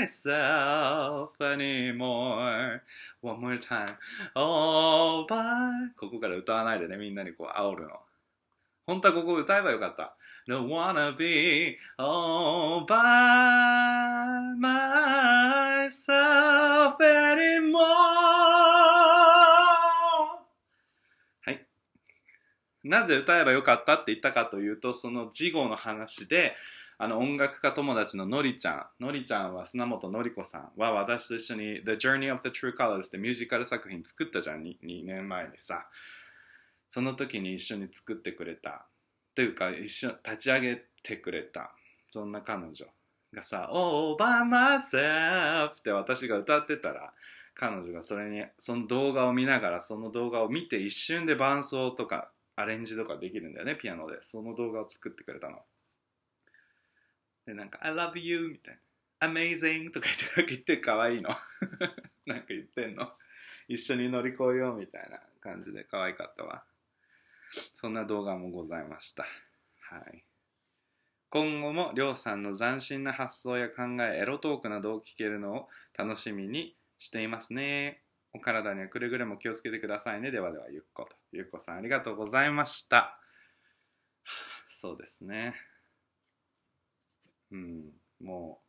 [0.04, 2.82] myself anymore.
[3.22, 3.96] One more time.
[4.36, 6.98] All by ここから歌わないでね。
[6.98, 8.00] みんなにこう煽るの。
[8.86, 10.16] 本当はここ歌えばよかった。
[10.48, 12.96] Don't wanna be all by
[14.58, 16.04] myself
[17.00, 17.80] anymore
[21.42, 21.66] はい。
[22.84, 26.56] なぜ歌えばよかったって言ったかというと、その次号の話で、
[26.98, 35.88] あの音楽家友達ののりちゃん、のりちゃんは砂本のり子さんは私と一緒に The Journey of the True Colors ってミュージカル作品作ったじゃん 2, 2年前にさ。
[36.94, 38.86] その時に一緒に作ってくれた
[39.36, 41.74] というか一緒立ち上げてくれた。
[42.10, 42.86] そんな彼女
[43.34, 47.12] がさ「All by myself」って私が歌ってたら
[47.56, 54.22] 彼女がそれにその動画を見ながらその動画を見て一瞬で伴奏とかアレンジとかできるんだよねピアノで。
[54.22, 55.60] その動画を作ってくれたの。
[57.48, 58.80] でなんか「I love you」みたい
[59.20, 61.30] な「Amazing」とか言って言って可愛いの。
[62.28, 63.12] なんか言ってんの。
[63.68, 66.64] 一緒に乗り越えようみたいな感じで可愛かったわ。
[67.74, 69.24] そんな動画もございました。
[69.80, 70.24] はい。
[71.30, 78.02] 今後もりょうさんの斬新な発想や考え、エロトークなどを聞けるのを楽しみにしていますね。
[78.34, 80.32] お体にはくれぐれも気をつけてくださいね。
[80.32, 81.16] ではでは、ゆっこと。
[81.32, 83.20] ゆっこさんありがとうございました。
[84.68, 85.56] そうですね。
[87.52, 88.62] うん、も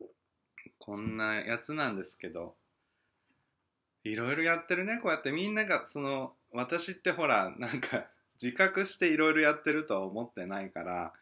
[0.00, 0.04] う、
[0.78, 2.56] こんなやつなんですけど、
[4.02, 4.98] いろいろやってるね。
[4.98, 8.06] こうやってみんなが、その、私ってほら、なんか、
[8.42, 11.12] 自覚していろいろやってるとは思ってないから、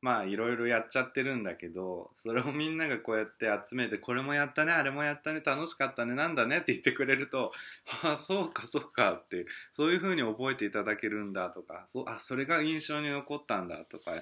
[0.00, 7.52] まあいろいろやっちゃってるんだけど、それをみんながこうやって集めて、これもやったね、あれもやったね、楽しかったね、なんだねって言ってくれると、
[8.02, 14.12] ああ、そうかそうかって、そういう風に覚えていただけるんだとか、そあ、それが印象に残ったんだとか、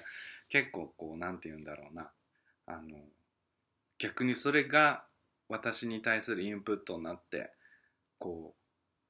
[0.47, 2.09] 結構こう、なんて言うんだろうな。
[2.65, 2.97] あの、
[3.97, 5.03] 逆にそれが
[5.49, 7.51] 私に対するインプットになって、
[8.19, 8.62] こう、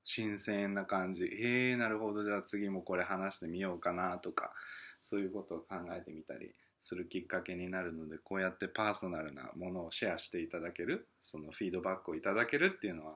[0.03, 1.25] 新鮮な感じ。
[1.25, 2.23] へえなるほど。
[2.23, 4.51] じゃあ次もこれ話してみようかなとか
[4.99, 13.15] そういうことを考えてみたりするきっかけになるのでこうやってパーソナルなものをシェアしていただけるそのフィードバックをいただけるっていうのは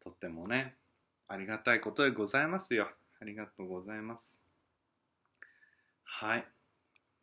[0.00, 0.76] とってもね
[1.28, 2.88] ありがたいことでございますよ。
[3.20, 4.42] ありがとうございます。
[6.02, 6.46] はい。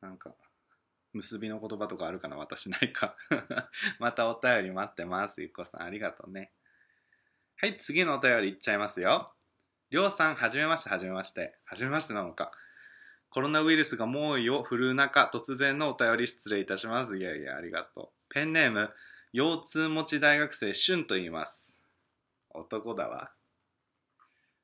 [0.02, 0.34] なんか
[1.14, 2.38] 結びの言葉とかあるかな？
[2.38, 3.16] 私ないか。
[4.00, 5.42] またお便り待ってます。
[5.42, 6.52] ゆっこさんありがとうね。
[7.62, 9.32] はい次のお便りいっちゃいますよ
[9.92, 12.52] りょうさんはじめましてはじめましてはじめましてなのか
[13.30, 17.18] コロナウイルスが猛威を振るう中、突然のお便り失礼いたします。
[17.18, 18.34] いやいや、ありがとう。
[18.34, 18.90] ペンネーム、
[19.32, 21.80] 腰痛持ち大学生、しゅんと言います。
[22.50, 23.32] 男だわ。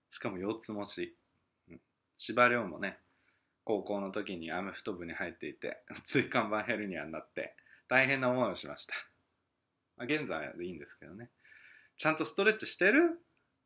[0.09, 1.15] しかも腰痛持ち。
[2.17, 2.99] 芝良もね、
[3.63, 7.55] 高校の時にアメフト部に入っていて、 椎間板ヘルニアになって、
[7.87, 8.95] 大変な思いをしました。
[9.95, 11.29] まあ、現在でいいんですけどね。
[11.97, 13.19] ちゃんとストレッチしてる？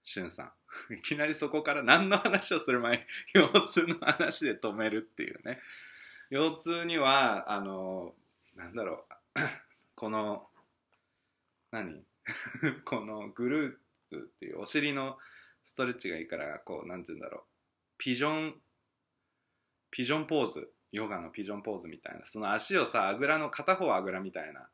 [0.03, 0.53] しゅんさ
[0.89, 0.95] ん。
[0.95, 5.59] いきなりそこから何の話をする前に腰痛の話で止めるっていうね。
[6.29, 8.15] 腰痛には、あの、
[8.55, 9.39] なんだろう。
[9.95, 10.49] この、
[11.71, 12.05] 何？
[12.85, 15.17] このグルーツっていうお尻の
[15.65, 17.43] ストレッチがいいから、こう、なんて言うんだろう。
[17.97, 18.61] ピジョン、
[19.91, 20.73] ピジョンポーズ。
[20.91, 22.25] ヨガのピジョンポーズみたいな。
[22.25, 24.69] その足をさ、あぐらの片方あぐらみたいな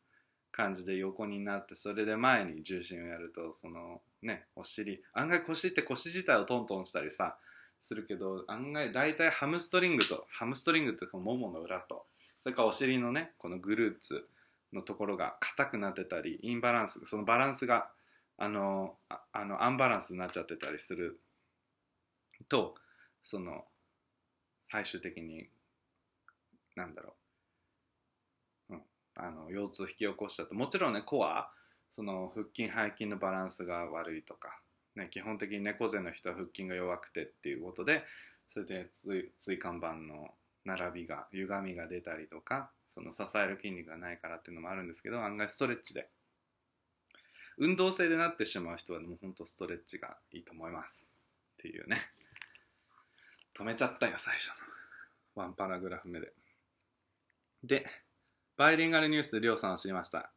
[0.57, 7.37] 感じで横になって、それで前に重心をやると、その、ねお尻案外腰って腰自体をトントンしたりさ
[7.79, 12.05] するけど案外大体ハムストリングとハムストリングっていうかももの裏と
[12.41, 14.25] それからお尻のねこのグルーツ
[14.73, 17.89] のところが硬くなってたりインバランスそのバランスが
[18.37, 18.95] あの
[19.31, 21.19] あのアンバランスになっちゃってたりする
[22.49, 22.75] と
[23.23, 23.65] その
[24.71, 25.47] 最終的に
[26.75, 27.13] なんだろう、
[29.19, 30.55] あの腰痛を引き起こしたと。
[30.55, 31.49] もちろんねコア
[31.95, 34.59] その腹筋背筋のバランスが悪いとか、
[34.95, 38.03] ね、基本的に猫背の人は腹筋が弱くてっていうことで
[38.47, 38.87] それで
[39.39, 40.29] 椎間板の
[40.65, 46.09] 並びが歪みが出たりとかその支える筋肉がないからっていうのもあるんですけど案外ストレッチで。
[47.59, 51.07] 運動性でなってしまう人はもうほんとストレッチがいいと思います
[51.53, 51.97] っていうね。
[53.57, 54.53] 止めちゃったよ最初の。
[55.43, 56.33] ワンパラグラフ目で。
[57.63, 57.87] で
[58.57, 60.31] バイリンガルニュースでりょうさんを知りました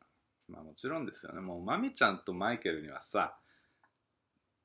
[0.50, 1.40] まあもちろんですよね。
[1.40, 3.36] もうまみちゃんとマイケルにはさ、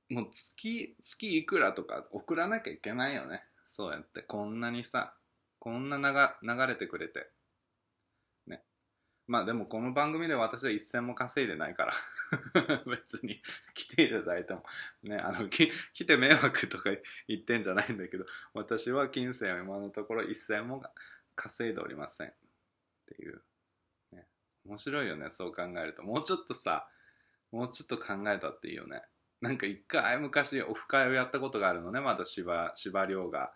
[0.10, 3.44] もう月、月いくらとか送らなきゃいけないよね。
[3.68, 4.22] そうやって。
[4.22, 5.14] こんなにさ、
[5.60, 5.98] こんな
[6.42, 7.30] 流れてくれて。
[8.48, 8.62] ね。
[9.28, 11.94] まあでもこの番組で私は一銭も稼いでないから。
[12.86, 13.42] 別に
[13.74, 14.64] 来ていただいても。
[15.04, 16.92] ね、あの、き来て迷惑とか
[17.28, 20.84] 言ってんじゃないんだけど、私は金銭を今のところ一銭も
[21.36, 22.34] 稼いでおりません。
[23.14, 23.42] っていう。
[24.14, 24.26] ね。
[24.66, 26.04] 面白いよねそう考えると。
[26.04, 26.88] もうちょっとさ
[27.52, 29.02] もうちょっと考えたっていいよね。
[29.42, 33.52] なんか一回昔オフ会をやったことがあるのねまだ芝芝涼が。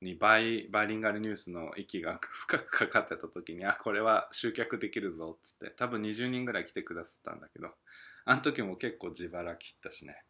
[0.00, 5.74] にバイバイリンガルニュースの息が深くかかってた時にあこれは集客できるぞっつって。
[5.76, 7.70] 多分20人ぐらい来てくださったんだけど。
[8.24, 10.22] あの時も結構自腹切ったしね。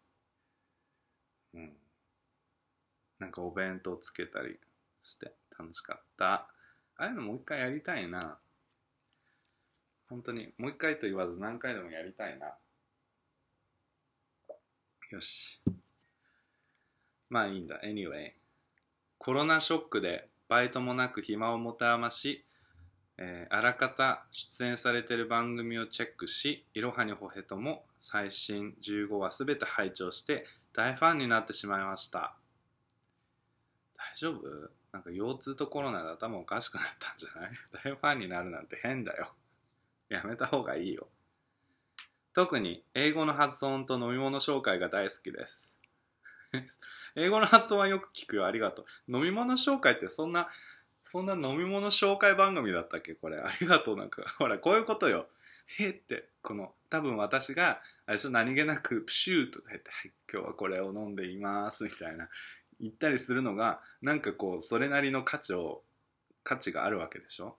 [1.54, 1.76] うん。
[3.18, 4.60] なんかお弁当つけたり
[5.02, 6.32] して楽しかった。
[6.32, 6.48] あ
[6.96, 8.38] あいうのもう一回やりたいな。
[10.08, 12.56] 本当にもう一回と言わず何回でもやりたいな。
[15.10, 15.60] よし。
[17.28, 17.80] まあいいんだ。
[17.82, 18.32] anyway
[19.18, 22.44] コロナショックでバイトもなく暇を持て余し、
[23.18, 32.36] えー、あらかた出演されている番組をチェックしいろはにほへとも最新15話すべて拝聴して大ファンになってしまいました。
[33.96, 34.70] 大丈夫？
[34.92, 37.50] なんか腰痛とコロナで頭おかしくなったんじゃない？
[37.84, 39.34] 大ファンになるなんて変だよ。
[40.08, 41.08] やめた方がいいよ。
[42.34, 45.78] 特に英語の発音と飲み物紹介が大好きです。
[47.16, 48.46] 英語の発音はよく聞くよ。
[48.46, 49.16] ありがとう。
[49.16, 50.48] 飲み物紹介ってそんな、
[51.04, 53.14] そんな飲み物紹介番組だったっけ？
[53.14, 53.38] これ。
[53.38, 53.96] ありがとう。
[53.96, 55.28] なんか、ほら、こういうことよ。
[55.78, 62.28] へって、この、多分私が、あれしょ、何気なく、プシューとか言って、はい、今日はこれを飲んでいます、みたいな、
[62.80, 65.84] 言ったりするのが、なんかこう、それなりの価値を、
[66.44, 67.58] 価値があるわけでしょ？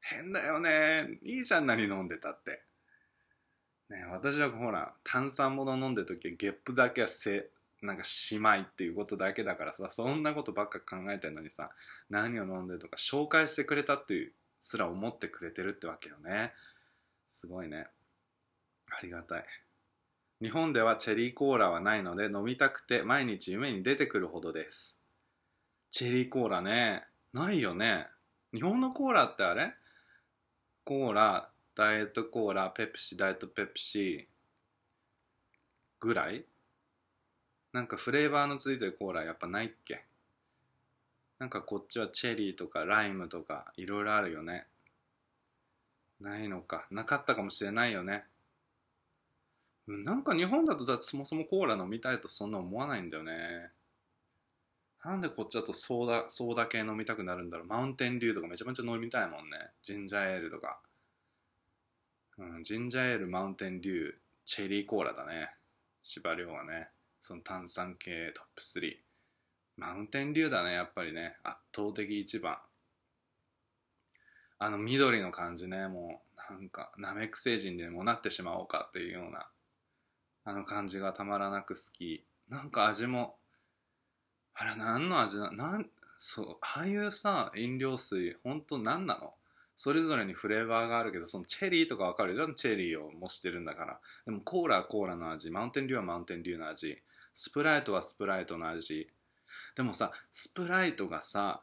[0.00, 1.18] 変だよね。
[1.22, 2.62] いいじゃん、何飲んでたって。
[3.90, 11.70] ね、私はほら、炭酸物飲んでる時はゲップだけはせ、なんかしまいっていうことだけだからさ、そんなことばっか考えてるのにさ、
[12.10, 16.52] 何を飲んでるとか紹介してくれたっていうすら思ってくれてるってわけよね。
[17.28, 17.86] すごいね。
[18.90, 19.44] ありがたい。
[20.40, 24.98] 日本ではチェリーコーラはないので飲みたくて毎日夢に出てくるほどです。
[25.90, 27.04] チェリーコーラね。
[27.32, 28.06] ないよね。
[28.52, 29.74] 日本のコーラってあれ？
[30.88, 34.26] コーラ、ダイエットコーラ、ペプシ、ダイエットペプシ
[36.00, 36.46] ぐらい？
[37.74, 40.02] なんかフレーバーのついてるコーラやっぱないっけ？
[41.38, 44.64] なんかこっちはチェリーとかライムとかいろいろあるよね。
[46.22, 46.86] ないのか。
[46.90, 48.24] なかったかもしれないよね。
[49.86, 53.68] なんか日本だとだってそもそもコーラ飲みたいとそんな思わないんだよね。
[55.08, 57.66] なんでこっちだとソーダ、ソーダ系飲みたくなるんだろう。
[57.66, 59.56] マウンテンリューとかめちゃめちゃ飲みたいもんね。
[59.82, 60.80] ジンジャーエールとか。
[62.36, 64.12] うん、ジンジャーエール、マウンテンリュー、
[64.44, 65.48] チェリーコーラだね。
[66.02, 66.90] 司馬遼はね。
[67.22, 68.96] その炭酸系トップ3。
[69.78, 71.38] マウンテンリューだね、やっぱりね。
[71.42, 72.58] 圧倒的一番。
[74.58, 79.48] あの緑の感じね、もう、なんか、ナメク星人でもなってしまおうかっていうような、
[80.44, 82.26] あの感じがたまらなく好き。
[82.50, 83.37] なんか味も、
[84.60, 85.86] あれ何の味な、なん、
[86.18, 89.34] そう、ああいうさ、飲料水、ほんと何なの？
[89.76, 92.34] それぞれにフレーバーがあるけど、そのチェリーとかわかる？
[92.34, 92.52] よ。
[92.54, 94.00] チェリーを模してるんだから。
[94.26, 96.98] でもコーラはコーラの味、マウンテンリューはマウンテンリューの味、
[97.32, 99.08] スプライトはスプライトの味。
[99.76, 101.62] でもさ、スプライトがさ、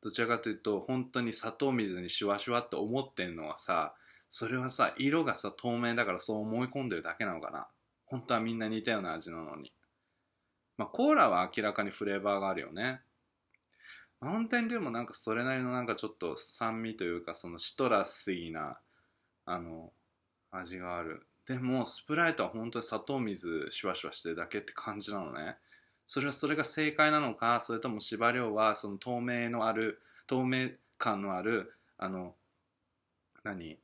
[0.00, 3.94] どちらかというと、本当に砂糖水にシュワシュワって思ってんのはさ、
[4.30, 7.66] それはさ、色がさ、透明だからそう思い込んでるだけなのかな？
[8.06, 9.72] 本当はみんな似たような味なのに。
[10.76, 13.02] まあ、コーラは明らかにフレーバーがあるよね。
[14.20, 18.78] マウンテンデューもなんかそれなりのなんかちょっと酸味というか、そのシトラスイな、
[19.44, 19.92] あの、
[20.50, 21.26] 味がある。
[21.46, 25.58] でも、スプライトは本当に砂糖水シュワシュワしてるだけって感じなのね。
[26.06, 32.34] それはそれが正解なのか、それとも司馬遼はその透明のある、透明感のある、あの、
[33.42, 33.78] 何？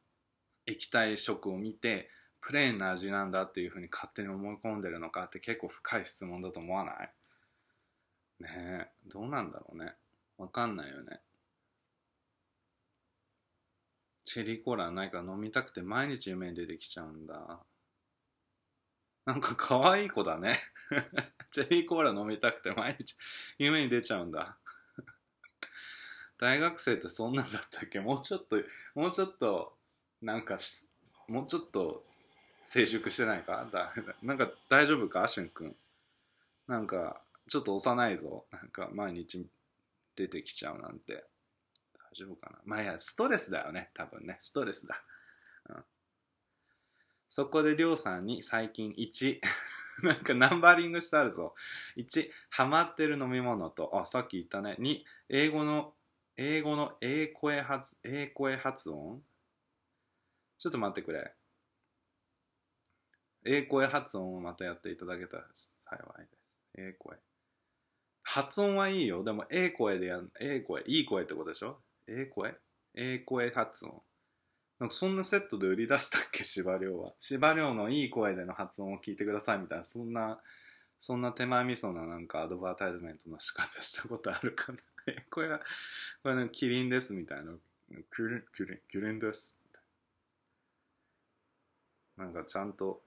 [0.67, 2.09] 液体食を見て、
[2.41, 7.11] プレーンな味なんだっていうふうに勝手に思い込んでるのかって結構深い質問だと思わない？
[8.41, 9.95] ねえ、どうなんだろうね。
[10.39, 11.21] わかんないよね。
[14.25, 17.61] チェリーコーラないから飲みたくて毎日夢に出てきちゃうんだ。
[19.27, 20.59] なんか可愛い子だね。
[21.51, 23.17] チェリーコーラ飲みたくて毎日
[23.59, 24.57] 夢に出ちゃうんだ。
[26.39, 28.01] 大学生ってそんなんだったっけ？
[28.01, 28.57] もうちょっと、
[28.95, 29.77] もうちょっと、
[30.23, 30.57] なんか、
[31.29, 32.07] もうちょっと
[32.65, 33.69] 成熟してないか？
[33.73, 33.93] だ
[34.23, 35.27] なんか大丈夫か？
[35.29, 35.77] しゅんくん。
[36.69, 38.47] なんか、ちょっと幼いぞ。
[38.53, 39.47] なんか毎日
[40.15, 41.25] 出てきちゃうなんて。
[42.13, 42.59] 大丈夫かな？
[42.65, 43.91] まあいや、ストレスだよね。
[43.95, 44.39] 多分ね。
[44.41, 45.03] ストレスだ。
[45.69, 45.85] うん。
[47.29, 49.41] そこでりょうさんに最近1、
[50.03, 51.55] なんかナンバリングしてあるぞ。
[51.97, 54.77] 1、ハマってる飲み物と、あ、さっき言ったね。
[54.81, 55.95] 2、英語の、
[56.37, 59.23] 英語の英声発、英声発音？
[60.59, 61.33] ちょっと待ってくれ。
[63.45, 65.45] 英声発音をまたやっていただけたら
[65.87, 66.41] 幸いです。
[66.77, 67.17] 英声。
[68.23, 69.25] 発音はいいよ。
[69.25, 71.79] でも、英声でやる、英声、いい声ってことでしょ？
[72.07, 72.55] 英声？
[72.95, 74.03] 英声発音。
[74.79, 77.13] なんかそんなセットで売り出したっけ、司馬遼は。
[77.19, 80.41] 司馬遼のいい声での発音を聞いてくださいみたいな、そんな、
[80.99, 84.79] そんな手前味噌ななんかアドバタイズメントの仕方したことあるかな。
[85.09, 85.61] えこれが、
[86.23, 87.53] これね、キリンですみたいな。
[88.15, 89.57] キリン、キリン、キリンです。
[89.67, 89.81] みた
[92.23, 93.03] いななんかちゃんと、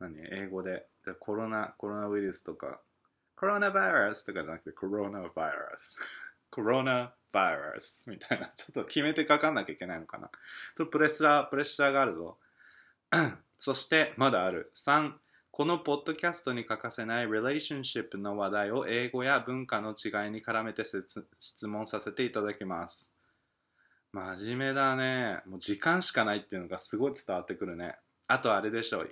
[0.00, 0.86] 何英語で。
[1.20, 2.80] コロナコロナウイルスとか。
[3.36, 6.00] コロナバイラスとかじゃなくてコロナバイラス。
[6.50, 8.48] コロナバイラスみたいな。
[8.54, 10.28] ちょっと決めて書かなきゃいけないのかな。
[10.28, 12.38] ちょっとプレッシャープレッシャーがあるぞ。
[13.58, 14.70] そしてまだある。
[14.74, 15.14] 3
[15.56, 23.12] このポッドキャストに欠かせない relationship の話題を英語や文化の違いに絡めて質問させていただきます。
[24.10, 25.42] 真面目だね。
[25.46, 27.96] もう時間しかないっていうのがすごい伝わってくるね。
[28.26, 29.04] あとあれでしょ。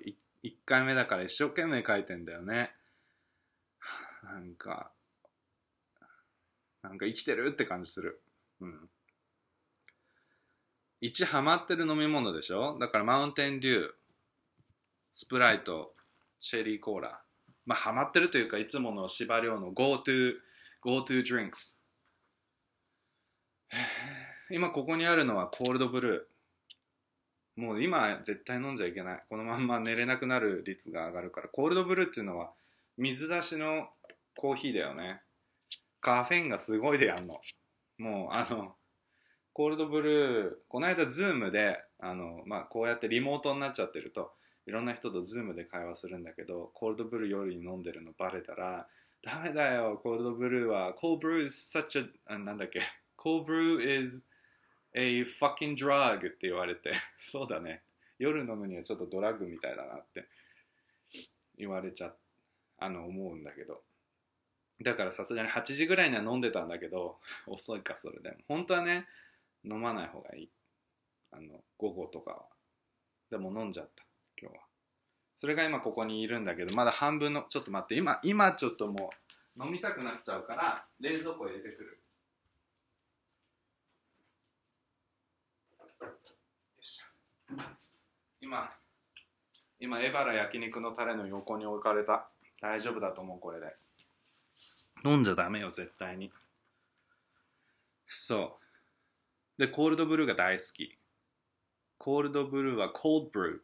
[0.44, 2.72] 1回目だから一生懸命書いてんだよね。
[4.24, 4.92] なんか、
[6.82, 8.22] なんか生きてるって感じする。
[8.60, 8.90] うん。
[11.02, 12.78] 1ハマってる飲み物でしょ？
[12.78, 13.88] だからマウンテンデュー、
[15.14, 15.94] スプライト、
[16.38, 17.20] シェリーコーラ。
[17.66, 20.34] まあハマってるというかいつもの司馬遼の GoTo、
[20.84, 21.76] GoTo drinks。
[24.50, 26.31] 今ここにあるのはコールドブルー。
[27.62, 29.22] もう今絶対飲んじゃいけない。
[29.28, 31.48] このまんま寝れなくなる率が上がるから。
[31.48, 32.50] コールドブルーっていうのは
[32.98, 33.88] 水出しの
[34.36, 35.22] コーヒーだよね。
[36.00, 37.40] カフェインがすごいでやんの。
[37.98, 38.74] もうあの
[39.52, 44.32] cold brew この間 Zoom であの、まあ、こうやってリモートになっちゃってると
[44.66, 48.88] いろんな人と Zoom で会話するんだけど cold brew 夜に飲んでるのバレたら
[49.22, 50.94] ダメだよコールドブルーは。
[50.94, 52.80] コールブルー is such a なんだっけ？
[53.14, 54.22] Cold brew is
[54.94, 57.82] a fucking drug って言われて、 そうだね。
[58.18, 60.28] 夜飲むにはちょっとドラッグみたいだなって
[61.56, 62.14] 言われちゃ、
[62.78, 63.82] あの、思うんだけど。
[64.82, 68.36] だからさすがに8時ぐらいには飲んでたんだけど、 遅いか、それでも。
[68.48, 69.06] 本当はね、
[69.64, 70.52] 飲まない方がいい。
[71.30, 72.48] あの、午後とかは。
[73.30, 74.04] でも飲んじゃった、
[74.40, 74.66] 今日は。
[75.36, 79.10] それが今ここにいるんだけど、まだ半分の、ちょっと待って、今、今ちょっとも
[79.56, 82.01] う飲みたくなっちゃうから、冷蔵庫入れてくる。
[88.42, 88.68] 今
[89.78, 92.28] 今エバラ焼肉のタレの横に置かれた。
[92.60, 93.74] 大丈夫だと思うこれで。
[95.04, 96.32] 飲んじゃダメよ絶対に。
[98.06, 98.58] そ
[99.58, 99.62] う。
[99.62, 100.98] でコールドブルーが大好き。
[101.98, 103.60] コールドブルーはコールドブルーっ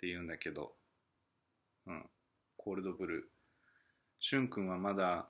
[0.00, 0.72] て言うんだけど。
[1.86, 2.04] うん。
[2.58, 3.24] コールドブルー。
[4.20, 5.28] しゅんくんはまだ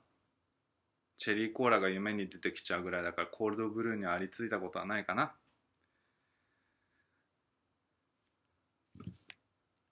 [1.17, 5.33] チェリーコーラが夢に出てきちゃうぐらいだからコールドブルーにありついたことはないかな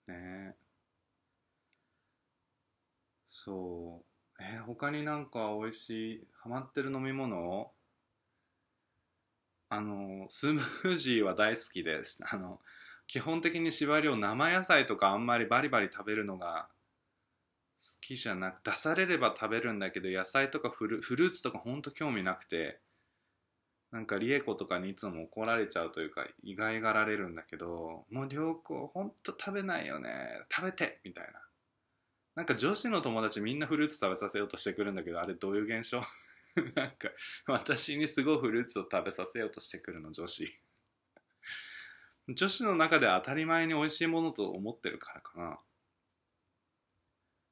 [0.07, 0.55] ねえ
[3.43, 4.01] そ
[4.39, 4.43] う。
[4.43, 7.73] えー他になんか美味しいハマってる飲み物
[9.69, 12.19] あのスムージーは大好きです。
[12.27, 12.59] あの
[13.07, 16.67] 基本的に縛りを生野菜とかあんまりバリバリ食べるのが
[17.79, 22.81] 好きじゃなく出されれば食べるんだけど野菜とかフルフルーツとかほんと興味なくて
[23.91, 30.45] なんかリエコとかにいつも怒られちゃうというか意外がられるんだけどもう良子ほんと食べないよね。
[30.51, 31.44] 食べてみたいな。
[32.35, 36.01] なんか女子の友達みんなフルーツ食べさせようとしてくるんだけどあれどういう現象？
[36.75, 37.09] なんか
[37.47, 40.59] 私にすごいフルーツを食べさせようとしてくるの女子。
[42.27, 45.59] 女子の中で当たり前に美味しいものと思ってるからかな。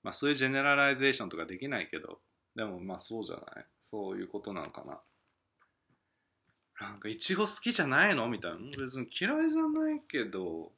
[0.04, 2.22] まあそういう generalization とかできないけど
[2.56, 3.66] でもまあそうじゃない？
[3.82, 5.02] そういうことなのかな。
[6.82, 8.28] なんかいちご好きじゃないの？
[8.28, 8.58] みたいな。
[8.78, 10.74] 別に嫌いじゃないけど。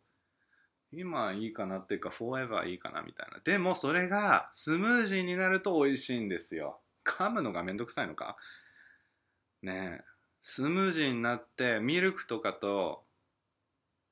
[0.96, 3.40] 今いいかなっていうかフォーエバーいいかなみたいな。
[3.44, 6.80] でもそれがスムージーになると美味しいんですよ。
[7.04, 8.38] 噛むのがめんどくさいのか？
[9.62, 10.04] ねえ。
[10.42, 13.04] スムージーになってミルクとかと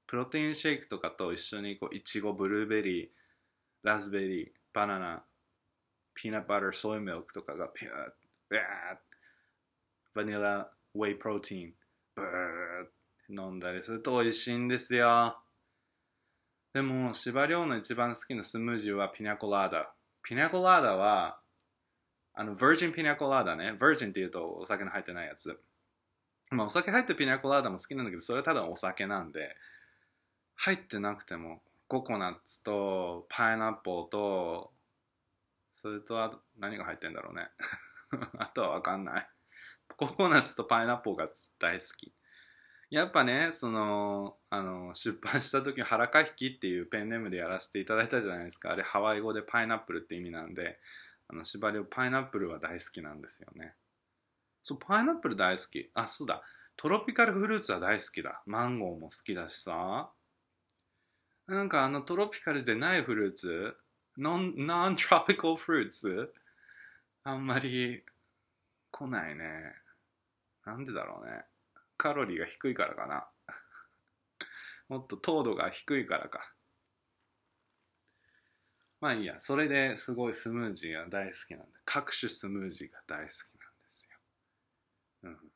[0.08, 3.08] プロテインシェイクとかと一緒にこういちごブルーベリー
[3.84, 5.24] ラズベリーバナナ
[6.16, 7.96] ピーナッバターソイミルクとかがピューッ
[8.50, 8.66] ビャーッ
[10.16, 11.74] バニラウェイプロテイン
[12.16, 12.30] ブーッ
[13.30, 15.38] 飲んだりすると美味しいんですよ。
[16.74, 19.94] でも司馬遼の一番好きなスムージーはピニャコラーダ
[20.24, 21.40] ピニャコラーダは
[22.36, 23.74] あの、ヴァージンピニャコラーダね。
[23.74, 25.60] ヴァージンって言うとお酒の入ってないやつ。
[26.50, 29.56] まあ、お酒入ってるピニャコラーダも好きなんだけど、それはただお酒なんで、
[30.56, 34.72] 入ってなくても、ココナッツと、パイナップルと、
[35.76, 37.50] それとあと何が入ってんだろうね。
[38.40, 39.30] あとはわかんない。
[39.98, 42.14] ココナッツとパイナップルが大好き。
[42.94, 48.70] やっぱね、その、あの、出版した時に腹か引きっていうペンネームでやらせていただいたじゃないですか。
[48.70, 50.78] あれハワイ語でパイナップルって意味なんで、
[51.28, 53.74] あの、縛りをパイナップルは大好きなんですよね。
[54.62, 55.90] そう、パイナップル大好き。
[55.96, 56.44] あ、そうだ。
[56.78, 58.44] トロピカルフルーツは大好きだ。
[58.46, 60.12] マンゴーも好きだしさ。
[61.48, 63.76] なんかあのトロピカルでないフルーツ、
[64.20, 66.32] ノン、ノントロピカルフルーツ、
[67.24, 68.04] あんまり
[68.92, 69.74] 来ないね。
[70.64, 71.44] なんでだろうね。
[71.98, 73.30] カロリーが低いからかな。
[74.90, 76.54] もっと糖度が低いからか。
[79.00, 84.20] まあいいや、それですごいスムージーが大好きなんで、各種スムージーが大好きなんですよ。
[85.24, 85.52] うん。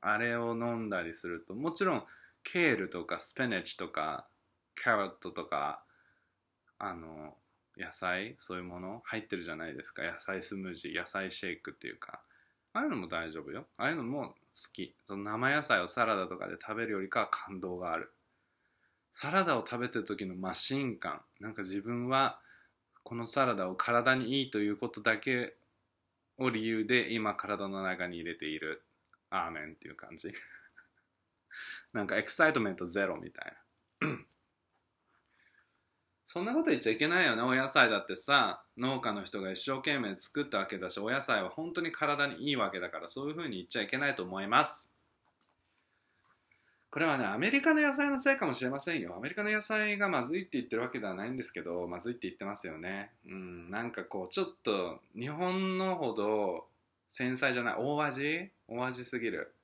[0.00, 2.06] あれを飲んだりすると、もちろん
[2.42, 4.28] ケールとかスペネチとか
[4.74, 5.84] キャロットとか、
[6.78, 7.36] あの、
[7.76, 10.02] 野菜、そういうもの入ってるじゃないですか。
[10.02, 12.20] 野菜スムージー、野菜シェイクっていうか。
[12.72, 13.66] ああいうのも大丈夫よ。
[13.76, 14.34] ああいうのも
[14.72, 14.96] き。
[15.06, 18.12] その生野菜をサラダとかで食べるよりかは感動がある。
[19.12, 21.22] サラダを食べてる時のマシン感。
[21.40, 22.40] なんか自分は
[23.02, 25.56] このサラダを体にいいということだけ
[26.38, 28.82] を理由で今体の中に入れている。
[29.30, 30.32] アーメンっていう感じ。
[31.92, 33.56] なんかエクサイトメントゼロみたい
[34.00, 34.18] な。
[36.34, 37.42] そんなこと言っちゃいけないよね。
[37.42, 44.92] お野菜だってさ、農家の人が一生懸命作ったわけだし、お野菜は本当に体にいいわけだから、そういうふうに言っちゃいけないと思います。
[46.90, 49.14] これはね、アメリカの野菜のせいかもしれませんよ。
[49.16, 53.12] アメリカの野菜がまずいって言ってるわけではないんですけど、まずいって言ってますよね。
[53.28, 56.66] うん、なんかこう、ちょっと日本のほど
[57.10, 58.50] 繊細じゃない、大味？
[58.66, 59.54] 大味すぎる。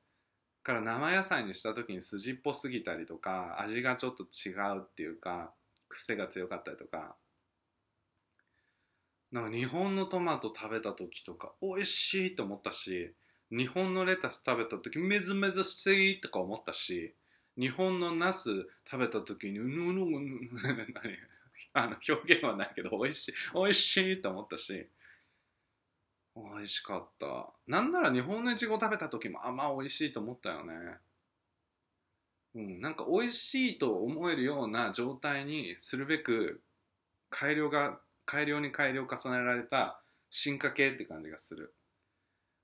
[0.62, 5.50] から生野菜にした時に筋っぽすぎたりとか味がちょっと違うっていうか
[5.90, 7.14] 癖が強かったりとか。
[9.32, 13.14] なんか日本のトマト食べた時とか美味しいと思ったし
[13.52, 15.86] 日本のレタス食べた時みずみずし
[16.18, 17.14] いとか思ったし
[17.56, 20.50] 日本のナス食べた時にうぬうぬうぬ
[20.92, 21.16] 何？
[21.74, 24.88] あの表現はないけど美味しい美味しいと思ったし
[26.34, 27.52] 美味しかった。
[27.68, 30.74] なんなら日本のいちご食べた時もあまあ美味しいと思ったよね。
[32.54, 36.62] うんなんか美味しいと思えるような状態にするべく
[37.30, 41.74] 改良が改良に改良を重ねられた進化系って感じがする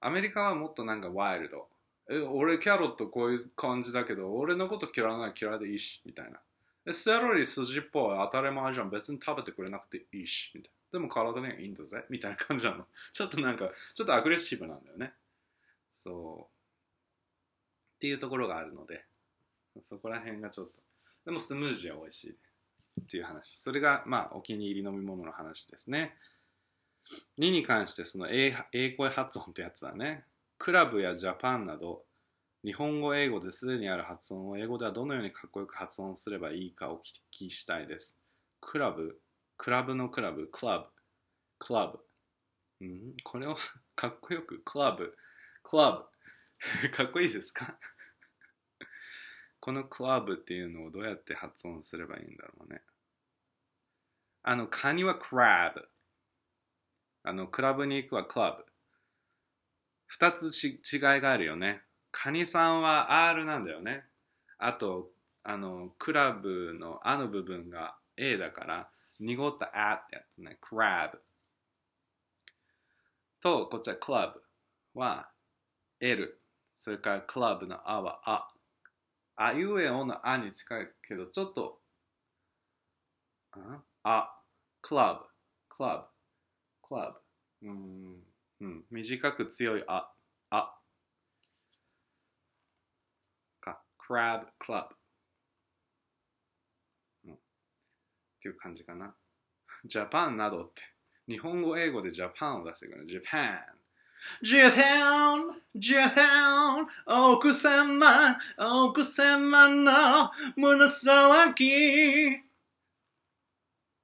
[0.00, 1.68] アメリカはもっとなんかワイルド
[2.10, 6.40] え俺キャロットこういう感じだけど俺のこと嫌わない嫌いでいいしみたいな
[6.86, 8.90] でセロリ筋っぽい当たり前じゃん。
[8.90, 10.52] 別に食べてくれなくていいし。
[10.54, 10.98] みたいな。
[11.00, 12.04] でも体にはいいんだぜ。
[12.08, 12.86] みたいな感じなの。
[13.12, 15.12] ちょっとなんか、ちょっとアグレッシブなんだよね。
[15.92, 17.94] そう。
[17.96, 19.04] っていうところがあるので、
[19.82, 20.80] そこら辺がちょっと。
[21.24, 22.30] でもスムージーは美味しい。
[23.02, 23.58] っていう話。
[23.58, 26.16] それが、まあ、お気に入り飲み物の話ですね。
[27.38, 30.24] 2に関して、その英英声発音ってやつだね。
[30.58, 32.04] クラブやジャパンなど、
[32.64, 37.00] 日本語、英語ですでにある発音を英語ではどのようにかっこよく発音すればいいかお聞
[37.30, 38.16] きしたいです。
[38.60, 39.20] クラブ、
[39.56, 40.86] クラブのクラブ、クラブ、
[41.58, 42.00] クラブ。
[42.80, 43.56] うん、これを
[43.94, 45.16] かっこよく、クラブ、
[45.62, 46.90] クラブ。
[46.90, 47.78] かっこいいですか？
[49.66, 52.82] このクラブっていうのをどうやって発音すればいいんだろうね。
[54.44, 55.88] あの、カニはクラブ。
[57.24, 58.64] あの、クラブに行くはクラブ。
[60.06, 61.82] 二つち違いがあるよね。
[62.12, 64.04] カニさんは R なんだよね。
[64.58, 65.10] あと、
[65.42, 68.88] あの、クラブのあの部分が A だから、
[69.18, 70.58] 濁ったあってやつね。
[70.60, 71.20] クラブ。
[73.40, 75.28] と、こっちはクラブは
[75.98, 76.40] L。
[76.76, 78.55] それからクラブのあはあ。
[79.36, 81.78] あいうえおのあに近いけど、ちょっと、
[83.52, 84.42] あ、あ
[84.80, 85.20] クラブ、
[85.68, 86.04] クラブ、
[86.88, 87.20] クラ
[87.62, 87.68] ブ。
[87.68, 88.24] うん、
[88.60, 90.12] うん、短く強いあ、
[90.50, 90.78] あ。
[93.60, 94.88] か、クラブ、クラ
[97.24, 97.30] ブ。
[97.30, 97.34] うん。
[97.34, 97.38] っ
[98.40, 99.14] ていう感じかな。
[99.84, 100.82] ジャパンなどって、
[101.28, 103.06] 日本語、英語でジャパンを出してくる。
[103.06, 103.75] ジャパン。
[104.42, 108.38] ジャパン、ジャパン、奥様、
[108.84, 112.36] 奥様の胸騒ぎ。
[112.36, 112.38] っ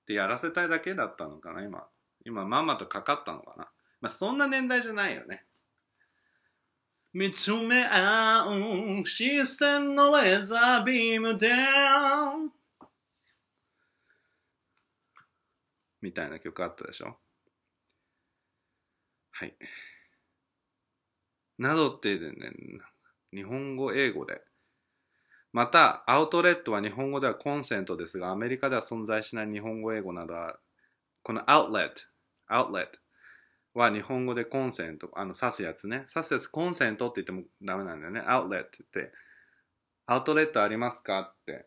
[0.06, 1.86] てやらせたいだけだったのかな、今。
[2.24, 3.68] 今、ママとかかったのかな。
[4.00, 5.44] まあ、そんな年代じゃないよね。
[7.12, 11.48] 見つめ合う視線のレーザービームで
[16.00, 17.16] みたいな曲あったでしょ
[19.30, 19.54] はい。
[21.58, 22.32] などってね、
[23.32, 24.42] 日本語、英語で。
[25.52, 30.58] また、アウトレットは日本語ではコンセントですが、アメリカでは存在しない日本語、英語などは、
[31.22, 31.94] このアウトレット、
[32.46, 32.98] アウトレット
[33.74, 36.06] は日本語でコンセント、あの、刺すやつね。
[36.12, 38.22] 刺すやつ、コンセントって言ってもダメなんだよね。
[38.26, 39.12] アウトレットって。
[40.06, 41.66] アウトレットありますかって。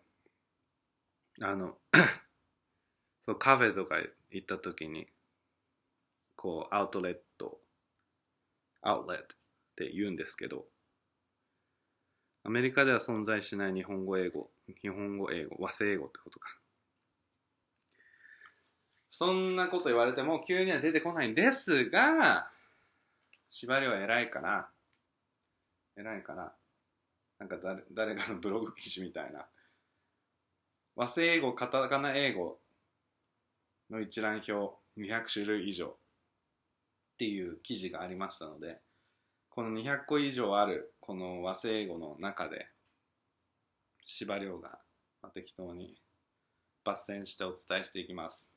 [1.41, 1.77] あの、
[3.21, 3.97] そう、カフェとか
[4.31, 5.07] 行った時に、
[6.35, 7.59] こう、アウトレット、
[8.81, 9.35] アウトレット
[9.75, 10.65] って言うんですけど、
[12.45, 14.49] アメリカでは存在しない日本語、英語、
[14.81, 16.47] 日本語、英語、和製英語ってことか。
[19.09, 22.49] そんなこと言われても急には出てこないんですが、
[23.49, 24.69] 縛りは偉いから、
[25.97, 26.53] 偉いから、
[27.39, 29.45] なんか誰誰かのブログ記事みたいな、
[30.95, 32.59] 和製英語、カタカナ英語
[33.89, 38.79] の一覧表200種類以上っていう記事がありましたので、
[39.55, 42.67] この200個以上あるこの和製英語の中で、
[44.05, 44.79] 司馬遼が
[45.33, 45.95] 適当に
[46.85, 48.49] 抜粋してお伝えしていきます。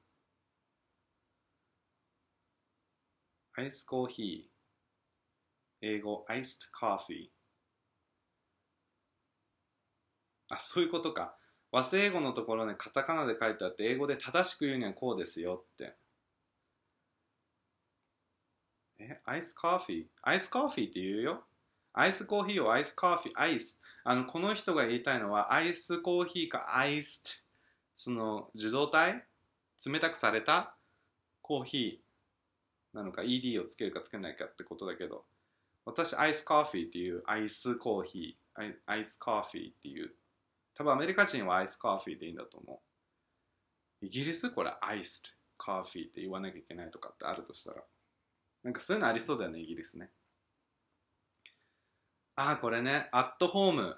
[3.54, 7.28] アイスコーヒー、英語、アイストコーヒー。
[10.48, 11.36] あ、そういうことか。
[11.70, 15.94] 和製英語のところね、カタカナで書いてあって、英語で正しく言うにはこうですよって。
[19.00, 21.44] え、アイスコーヒーアイスコーヒーって言うよ。
[21.92, 23.80] アイスコーヒーをアイスコーヒー、アイス。
[24.04, 27.30] あの、この人が言いたいのは、アイスコーヒーかアイスト。
[27.94, 29.24] その、受動体？
[29.86, 30.76] 冷たくされた？
[31.42, 32.96] コーヒー？
[32.96, 35.24] なのか、ED をつけるかつけないかってことだけど、
[35.84, 40.10] 私、アイスコーヒーっていう、アイスコーヒー、アイスコーヒーっていう。
[40.74, 42.80] 多分アメリカ人はアイスコーヒーでいいんだと思
[44.00, 44.06] う。
[44.06, 44.50] イギリス？
[44.50, 45.22] これ、アイス
[45.56, 47.82] コーヒーって言わなきゃいけないとかってあるとしたら。
[48.62, 50.10] なんかそういうのありそうだよね、イギリスね。
[52.36, 53.96] ああ、これね、アットホーム、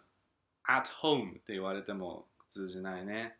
[0.64, 3.36] at home って言われても通じないね。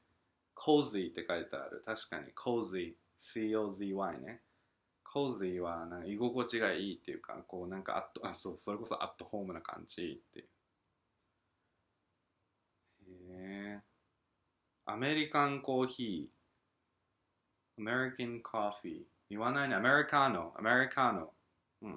[0.54, 1.82] cozy って書いてある。
[1.84, 4.42] 確かに、cozy、c-o-z-y ね。
[5.04, 10.48] cozy はなんか居心地がいいっていうか、こうなんかアット、あ、そう、それこそアットホームな感じっていう。
[13.32, 13.80] へえ。
[14.86, 17.82] アメリカンコーヒー。
[17.82, 19.04] American coffee。
[19.30, 19.76] 言わないね。
[19.76, 20.52] アメリカノ。
[20.58, 21.30] アメリカノ。
[21.82, 21.92] うん。
[21.92, 21.96] ア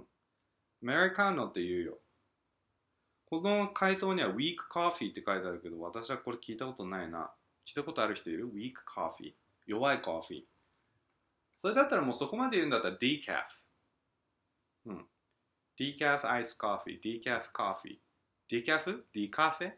[0.82, 1.98] メリカノって言うよ。
[3.26, 7.32] この回答には weak coffee って書いてあるけど、私はこれ聞いたことないな。
[7.66, 9.34] 聞いたことある人いる ?weak coffee。
[9.66, 10.44] 弱いコーヒー。
[11.56, 13.44] それだったらもうそこまで言うんだったら decaf。
[14.86, 15.06] うん。
[15.80, 17.02] decaf ice coffee。
[17.02, 18.00] decaf coffee。
[18.52, 19.04] decaf?
[19.16, 19.72] decaf?
[19.72, 19.76] っ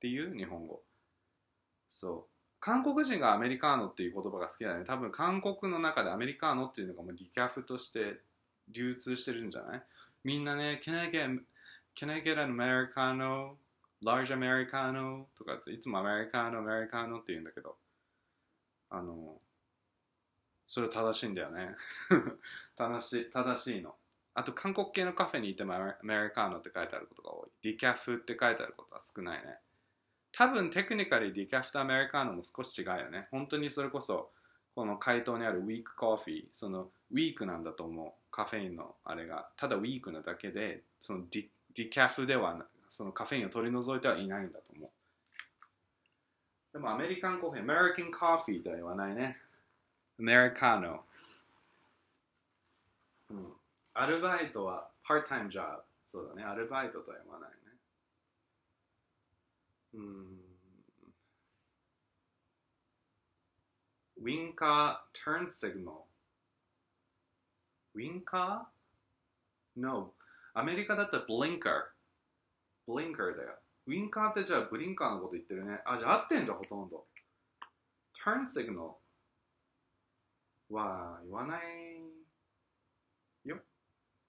[0.00, 0.82] ていう日本語。
[1.88, 2.33] そう。
[2.64, 4.84] 韓国人がアメリカーノっていう言葉が好きだよね。
[4.86, 8.20] 多分韓国の中でアメリカーノっていうのがもうディキャフとして
[8.70, 9.82] 流通してるんじゃない？
[10.24, 11.40] みんなね Can I get,
[11.94, 13.56] can I get an Americano?
[14.02, 15.26] Large Americano?
[15.36, 17.76] とかっていつもアメリカーノ、アメリカーノって言うんだけど。
[18.88, 19.38] あの
[20.66, 21.76] それ正しいんだよね。
[22.78, 23.94] 正しい正しいの。
[24.32, 27.50] あと韓国系のカフェにいてもアメリカーノって書いてあることが多い。
[27.60, 29.58] ディキャフって書いてあることは少ないね。
[30.36, 33.28] 多分テクニカリディキャフとアメリカーノも少し違うよね。
[33.30, 34.30] 本当にそれこそ
[34.74, 38.12] この回答にあるウィークコーヒーそのウィークなんだと思う。
[38.30, 39.48] カフェインのあれが。
[39.56, 44.90] ただウィークなだけでそのディディキャフではそのカフェインを取り除いてはいないんだと思う。
[46.72, 49.38] でもアメリカンコーヒーアメリカンコーヒーとは言わないね。
[50.18, 51.00] アメリカーノ、
[53.30, 53.46] うん、
[53.94, 56.42] アルバイトはパータイムジョブそうだね。
[56.42, 57.50] アルバイトとは言わない
[59.94, 60.40] うん
[64.16, 66.04] ウィンカー、turn signal。
[67.94, 70.14] ウィンカー ?No。
[70.54, 71.58] アメリカだったら blinker。
[72.88, 73.58] blinker だよ。
[73.86, 75.82] ウィンカーってじゃあブリンカーのこと言ってるね。
[75.84, 77.06] あ、じゃあ合ってんじゃん、ほとんど。
[78.24, 78.94] turn signal
[80.70, 81.62] は言わない
[83.44, 83.58] よ。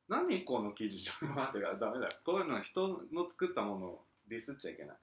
[0.09, 1.05] 何この記事？
[1.05, 2.11] ちょっと待ってからダメだよ。
[2.26, 4.97] こういうのは人の作ったものをディスっちゃいけない。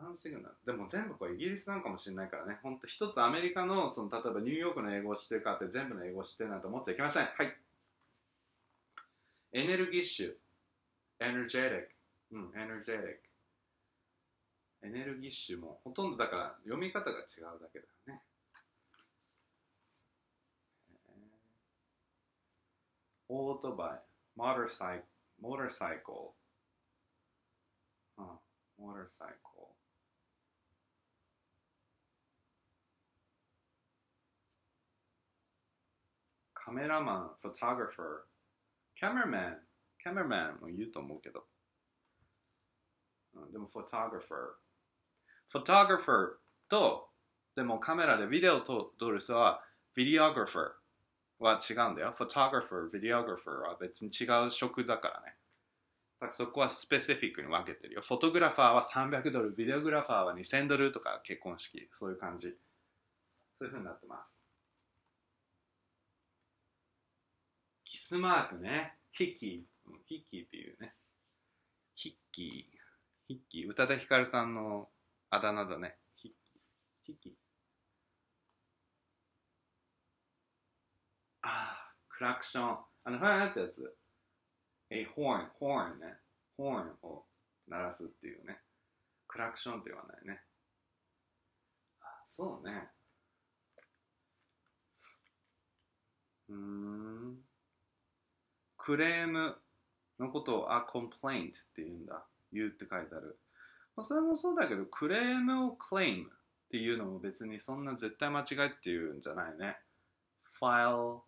[0.00, 0.54] ターンシグナル。
[0.64, 2.58] でも全部これイギリスなんかもしれないからね。
[2.62, 7.24] ほんと一つアメリカの、その例えばニューヨークの英語を知ってるかって全部の英語を知ってるなんて思っちゃいけません。
[7.24, 7.56] はい。
[9.52, 10.34] エネルギッシュ。
[11.20, 11.90] エネルジェティック。
[12.32, 14.86] うん、エネルジェティック。
[14.86, 18.22] エネルギッシュもほとんどだから読み方が違うだけだよね。
[23.28, 24.00] オートバイ、
[24.34, 25.04] モーターサイ
[25.40, 26.34] モーターサイコ
[28.18, 28.24] ル。
[28.24, 28.30] うん、
[28.78, 29.49] モーターサイコル。
[36.70, 38.18] カメラマン、 photographer、
[38.94, 39.56] キャメラマン、
[40.00, 41.42] キャメラマンも言うと思うけど。
[43.34, 46.28] うん、でも photographer。Photographer
[46.68, 47.08] と、
[47.56, 49.64] でもカメラでビデオを撮る人は、
[49.96, 52.12] videographer は違うんだよ。
[52.16, 55.34] Photographer、videographer は別に違う職だからね。
[56.20, 58.02] だからそこは specific に分けてるよ。
[58.02, 62.54] photographer は300ドル、 videographer は2000ドルとか結婚式、そういう感じ。
[63.58, 64.40] そういうふうになってます。
[67.90, 68.94] キスマークね。
[69.12, 69.92] ヒッキー。
[70.08, 70.94] ヒッキーっていうね。
[71.94, 72.48] ヒッキー。
[73.28, 73.70] ヒッキー。
[73.70, 74.88] 宇多田ヒカルさんの
[75.30, 75.94] あだ名だね。
[76.16, 76.62] ヒッキー。
[77.04, 77.32] ヒッキー。
[81.42, 82.78] ああ、クラクション。
[83.04, 83.96] あの、ファンってやつ。
[84.90, 86.06] え、ホーン、ホーンね。
[86.56, 87.24] ホーンを
[87.68, 88.58] 鳴らすっていうね。
[89.28, 90.42] クラクションって言わないね。
[92.00, 92.88] あそうね。
[96.48, 97.49] うーん。
[98.82, 99.56] クレーム
[100.18, 102.24] のことを、あ、complaint って言うんだ。
[102.50, 103.38] 言うって書いてある。
[103.94, 106.28] まあ、それもそうだけど、クレームを claim っ
[106.70, 109.76] ていうのも別にそんな絶対間違いっていうんじゃないね。
[110.58, 111.20] file,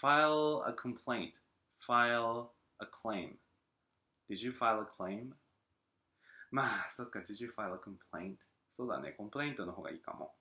[0.00, 1.32] file a complaint,
[1.80, 3.30] file a claim.
[4.30, 5.32] Did you file a claim?
[6.52, 8.36] まあ、そっか、did you file a complaint?
[8.70, 10.32] そうだね、 complaint の方がいいかも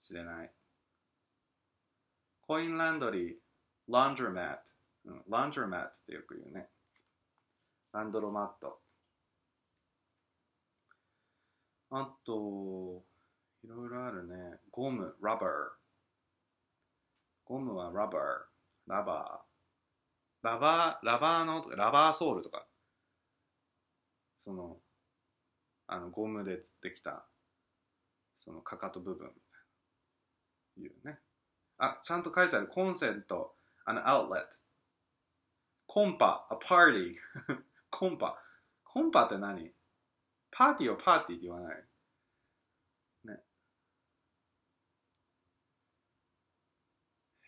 [0.00, 0.50] しれない。
[2.40, 3.34] コインランドリー、
[3.88, 4.71] laundromat。
[5.04, 6.68] うん、 laundromat ってよく言うね。
[7.92, 8.78] laundromat。
[11.90, 13.02] あと、
[13.64, 14.34] いろいろあるね。
[14.70, 15.48] ゴム、 rubber。
[17.44, 18.20] ゴムはラバー、
[18.86, 19.52] ラバー。
[20.42, 22.66] ラバー、ラバーの、ラバーソールとか。
[24.38, 24.78] その、
[25.86, 27.26] あの、ゴムでできた、
[28.38, 30.86] そのかかと部分みたいな。
[30.86, 31.18] いうね。
[31.78, 32.68] あ、ちゃんと書いてある。
[32.68, 34.61] コンセント、あの、アウトレット。
[35.92, 37.16] コンパ、a party
[37.90, 38.38] コンパ。
[38.82, 39.74] コンパって何？
[40.50, 41.76] パーティーをパーティーって言わない？
[43.26, 43.34] ね。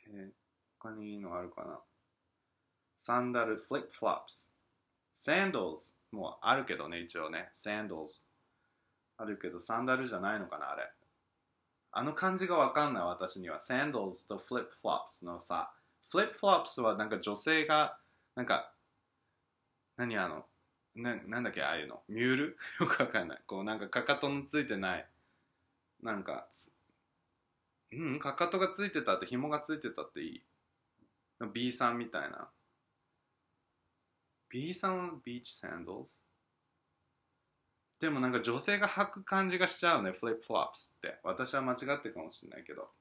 [0.09, 0.33] え、
[0.79, 1.81] 他にいいのあるかな？
[2.99, 7.49] サンダル、 flip flops。Sandals もあるけどね、一応ね。
[7.53, 8.27] sandals。
[9.17, 10.83] あるけど、サンダルじゃないのかな、あれ。
[11.93, 13.59] あの感じがわかんない、私には。
[13.59, 15.73] sandals と flip flops のさ。
[16.11, 17.99] Flip flops はなんか女性が
[18.37, 18.75] なんか、
[19.97, 20.47] 何あの、
[20.95, 22.03] ななんだっけ、ああいうの。
[22.09, 22.59] ミュール？
[22.81, 23.43] よくわかんない。
[23.47, 25.09] こう、なんか、かかとのついてない。
[26.03, 26.49] なんか、
[27.93, 30.45] うん、かかとがついてたって、紐がついてたっていい。
[31.53, 32.51] B さんみたいな。
[34.49, 36.09] B さんはビーチサンドル？
[38.01, 41.19] でもなんか女性が履く感じがしちゃうね、フリップフロップスって。
[41.23, 42.93] 私は間違ってるかもしれないけど。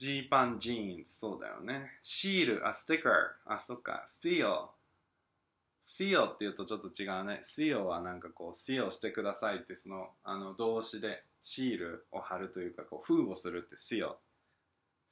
[0.00, 1.98] ジーパン、 jeans、そうだよね。
[2.02, 3.12] シール、あ、 sticker、
[3.44, 7.40] あ、そっか、 seal。Seal って言うとちょっと違うね。
[7.42, 14.16] seal はなんかこう、 seal してくださいって、その、あの、動詞でシールを貼るというか、こう、封をするって、スティール。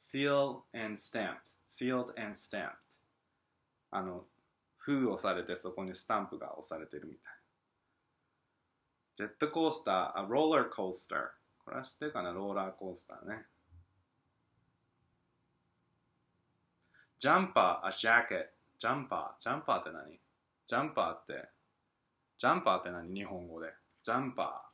[0.00, 2.70] seal and stamped sealed and stamped
[3.90, 4.24] あの
[4.76, 7.38] 封をされてそこにスタンプが押されてるみたいな
[9.16, 11.18] ジェットコースターあ roller coaster
[11.64, 12.32] これは知ってるかな？
[12.32, 13.44] ローラーコースターね
[17.18, 18.46] ジャンパーあジャケット
[18.78, 20.20] ジャンパージャンパーって何？
[20.68, 21.48] ジャンパーって
[22.38, 23.12] ジャンパーって何？
[23.12, 23.72] 日本語で。
[24.04, 24.68] ジャンパー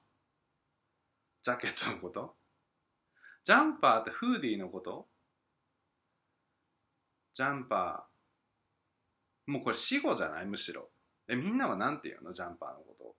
[1.42, 2.34] ジャケットのこと？
[3.42, 5.07] ジャンパーってフーディーのこと？
[7.32, 9.51] ジャンパー。
[9.51, 10.45] もうこれ死語じゃない？
[10.45, 10.90] むしろ。
[11.28, 12.34] え、みんなは何て言うの？
[12.34, 13.14] ジャンパーのこと。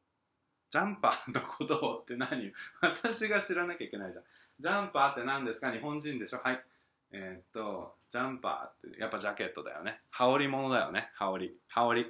[0.69, 2.53] ジャンパーのことって何？
[2.81, 4.25] 私が知らなきゃいけないじゃん。
[4.59, 5.71] ジャンパーって何ですか？
[5.71, 6.41] 日本人でしょ？
[6.43, 6.63] はい。
[7.11, 9.99] えー、っと、ジャンパーってやっぱジャケットだよね。
[10.09, 11.09] 羽織物だよね。
[11.15, 11.53] 羽織。
[11.67, 12.01] 羽織。
[12.01, 12.05] い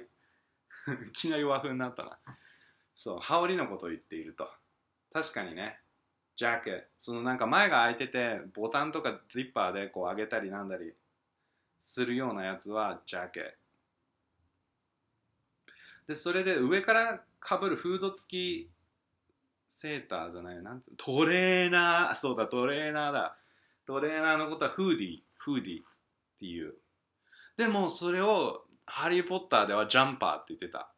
[1.12, 2.16] きなり和風になったな。
[2.94, 4.48] そう、羽織のことを言っていると。
[5.12, 5.80] 確かにね。
[6.36, 6.86] ジャケット。
[7.00, 10.94] そのなんか前が開いてて、ボタンとかジッパーでこう上げたりなんだり
[11.82, 13.44] するようなやつはジャケッ
[15.66, 15.72] ト。
[16.06, 18.28] で、それで上からかぶるフード付
[18.68, 18.70] き
[19.66, 23.36] セーターじゃない、なんてトレーナー、そうだ、トレーナーだ。
[23.84, 25.82] トレーナーのことはフーディー、フーディー
[26.36, 26.74] っていう。
[27.56, 30.92] でもそれをハリー・ポッターではジャンパーって言ってた。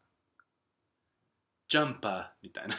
[1.68, 2.76] ジャンパーみたいな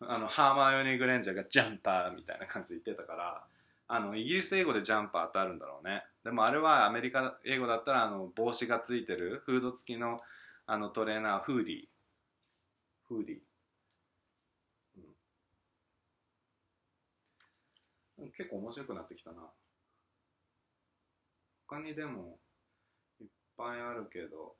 [0.08, 3.46] あの、ハーマイオニー・グレンジャーがジャンパーみたいな感じで言ってたから、
[3.88, 6.04] あの、イギリス英語でジャンパーってあるんだろうね。
[6.24, 10.20] でもあれはアメリカ英語だったら、あの、帽子がついてる、フード付きの、
[10.66, 11.88] あの、トレーナー、フーディー。
[13.08, 13.40] フーディー。
[18.18, 19.52] うん、結構面白くなってきたな。
[21.68, 22.38] 他にでも、
[23.20, 24.54] いっぱいあるけど、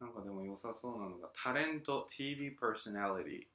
[0.00, 3.46] なんかでも良さそうなのが、タレント、TV パーソナリティ。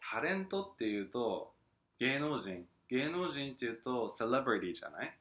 [0.00, 1.52] タレントっていうと、
[2.00, 2.66] 芸能人。
[2.88, 5.16] 芸能人っていうと、セレブリティじゃない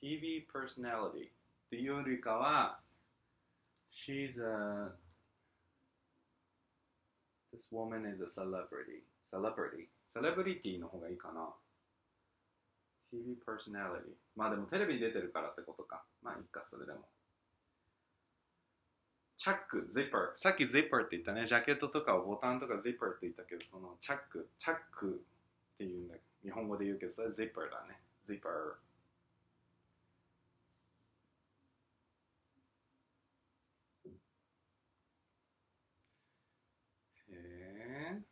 [0.00, 1.32] ?TV パーソナリティっ
[1.70, 2.78] ていうよりかは、
[3.92, 5.01] She's a
[7.52, 9.04] This woman is a celebrity.
[9.30, 9.88] Celebrity?
[10.14, 11.54] Celebrity の方がいいかな。
[13.10, 14.16] TV personality。
[14.34, 16.02] まあでもテレビに出てるからってことか。
[16.22, 17.08] まあいいか、それでも。
[19.36, 20.30] チャック、ジッパー。
[20.34, 21.46] さっきジッパーって言ったね。
[21.46, 25.24] ジャケットとかボタンとかジッパーって言ったけど、そのチャック、チャック
[25.74, 27.98] っていうんだ日本語で言うけど、それはジッパーだね。
[28.24, 28.52] ジッパー。
[37.30, 38.22] へえ。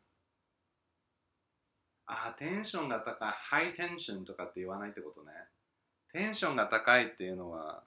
[2.13, 3.33] あ、テンションが高い。
[3.33, 5.33] ハイテンションとかって言わないってことね。
[6.13, 7.85] テンションが高いっていうのは、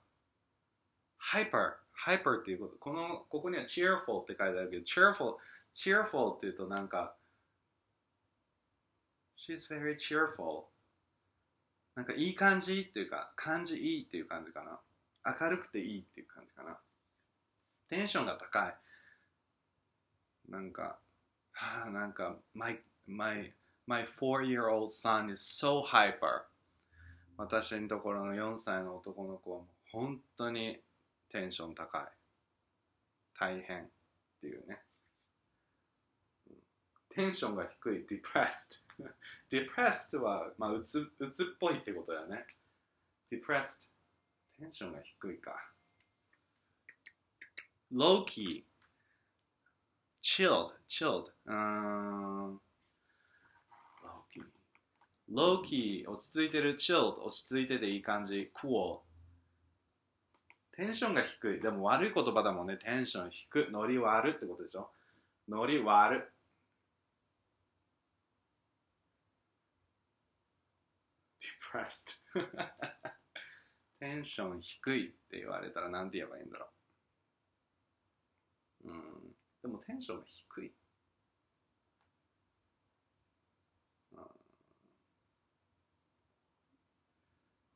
[1.18, 1.74] ハイパー。
[1.92, 2.78] ハイパーっていうこと。
[2.78, 5.36] この、ここには cheerful って書いてあるけど、cheerful、
[5.74, 7.16] cheerful っていうとなんか、
[9.38, 10.66] she's very cheerful.
[11.96, 14.80] なんかいい感じっていうか、感じいいっていう感じかな。
[15.40, 16.80] 明るくていいっていう感じかな。
[17.90, 18.76] テンションが高い。
[20.50, 20.98] なんか、
[21.52, 23.54] はあ、なんか、my, my,
[23.88, 26.46] my four-year-old son is so hyper.
[27.38, 29.62] 私のところの4歳の男の子は
[29.92, 30.80] 本当に
[31.30, 32.02] テンション高い。
[33.40, 33.86] 大変っ
[34.40, 34.80] ていうね。
[37.10, 38.82] テンションが低い、depressed。
[39.52, 42.46] depressed は、まあ、うつ、うつっぽいってことだよね。
[43.32, 43.90] depressed。
[44.60, 45.52] テンションが低いか。
[47.92, 48.64] low key。
[50.22, 50.72] chilled。
[50.88, 51.26] chilled。
[51.46, 52.60] うん。
[55.32, 56.06] Low key。
[56.08, 56.76] 落ち着いてる。
[56.76, 57.22] chilled。
[57.22, 58.52] 落ち着いてていい感じ。
[58.56, 59.02] cool。
[60.72, 61.62] テンションが低い。
[61.62, 62.78] でも悪い言葉だもんね。
[62.78, 63.72] テンション低い。
[63.72, 64.92] ノリ悪ってことでしょ？
[65.48, 66.34] ノリ悪。
[71.40, 72.22] depressed
[74.00, 76.70] テンション低いって言われたら何て言えばいいんだろ
[78.86, 78.92] う？
[78.92, 79.36] うん。
[79.62, 80.74] でもテンションが低い。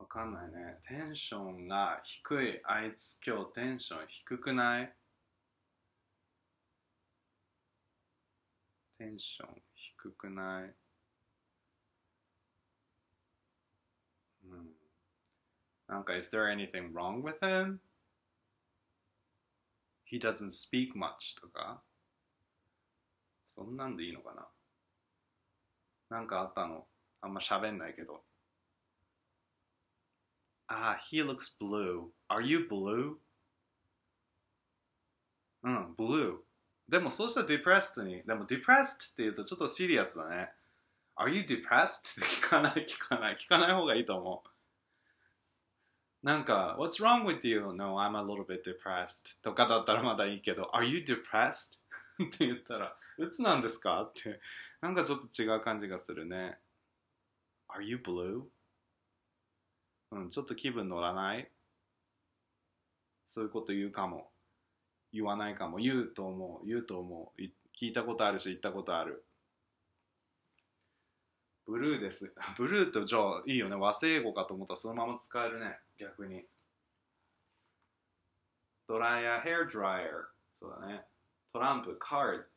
[0.08, 0.78] かんないね。
[0.88, 2.60] テンションが低い。
[2.64, 4.94] あいつ今日テンション低くない？
[8.98, 10.74] テンション低くない？
[14.44, 14.66] うん。
[15.86, 17.78] なんか、is there anything wrong with him?
[20.10, 21.82] He doesn't speak much とか？
[23.46, 24.48] そんなんでいいのかな？
[26.10, 26.86] なんかあったの？
[27.20, 28.24] あんま喋んないけど。
[30.67, 32.11] ああ、he looks blue.
[32.29, 33.15] Are you blue?
[35.63, 36.37] うん、blue.
[36.89, 38.23] でもそうしたら depressed に。
[38.23, 40.51] でも depressed って言うとちょっとシリアスだね。
[41.15, 42.21] Are you depressed?
[42.21, 43.35] って聞かない聞かない。
[43.35, 46.25] 聞かない方がいいと思う。
[46.25, 47.73] なんか、What's wrong with you?
[47.73, 49.41] No, I'm a little bit depressed.
[49.41, 51.77] とかだったらまだいいけど、Are you depressed?
[52.23, 54.39] って言ったら、うつなんですかって。
[54.81, 56.57] なんかちょっと違う感じがするね。
[57.69, 58.43] Are you blue?
[60.10, 61.50] うん、ちょっと気分乗らない？
[63.28, 64.30] そういうこと言うかも。
[65.12, 65.78] 言わないかも。
[65.78, 66.66] 言うと思う。
[66.66, 67.42] 言うと思う。
[67.42, 69.24] い聞いたことあるし、言ったことある。
[71.66, 72.32] ブルーです。
[72.56, 73.76] ブルーとじゃあいいよね。
[73.76, 75.78] 和製語かと思ったらそのまま使えるね。
[75.98, 76.44] 逆に。
[78.88, 80.12] ドライヤー、ヘアドライヤー。
[80.58, 81.04] そうだね。
[81.52, 82.50] トランプ、カーズ。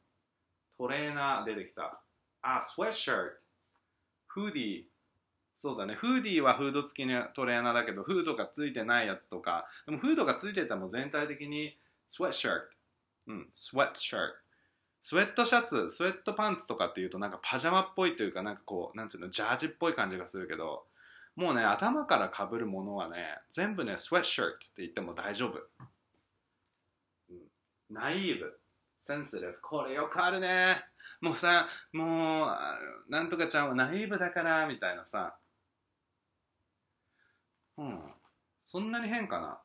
[0.77, 2.01] トレーナー出てきた。
[2.41, 3.17] あ、スウェッシャー。
[4.27, 4.90] フーディー。
[5.61, 5.93] そうだね。
[5.93, 12.61] フーディーはフード付きのトレーナーだけど、フードがついてないやつとか、でもフードがついてても全体的にスウェットシャート。
[13.27, 14.33] うん、スウェットシャート。
[15.01, 20.83] スウェットシャツ、スウェットパンツとかっていうとなんかパジャマっぽいというかなんかこう、なんていうの、ジャージっぽい感じがするけど、
[21.35, 25.59] もうね、頭からかぶるものはね、全部ね、スウェットシャートって言っても大丈夫。
[27.29, 27.37] うん、
[27.91, 28.59] ナイーブ、
[28.97, 30.83] センシティブ、これよくあるね。
[31.21, 35.37] もうさ、もう、なんとかちゃんはナイーブだから、みたいなさ。
[37.81, 37.99] うん。
[38.63, 39.59] そんなに変かな？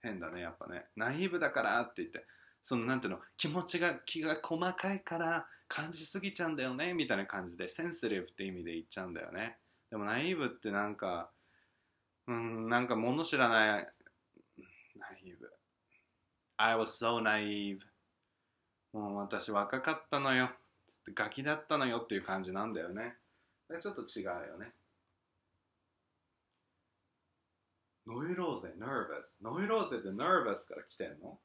[0.00, 0.86] 変だね、やっぱね。
[0.96, 2.24] ナイーブだからって言って、
[2.62, 9.58] そのなんていうの、気持ちが、気が細かいから感じすぎちゃうんだよね、みたいな感じで、センシティブって意味で言っちゃうんだよね。
[9.90, 11.30] でもナイーブってなんか、
[12.26, 13.86] うん、なんか物知らない、
[14.96, 15.50] ナイーブ。
[16.56, 17.80] I was so naive.
[18.92, 20.50] もう私若かったのよ。
[21.14, 23.16] ガキだったのよっていう感じなんだよね。
[23.80, 24.72] ちょっと違うよね。
[28.08, 29.42] ノイローゼ、nervous。
[29.42, 31.38] ノイローゼって nervous から来てんの？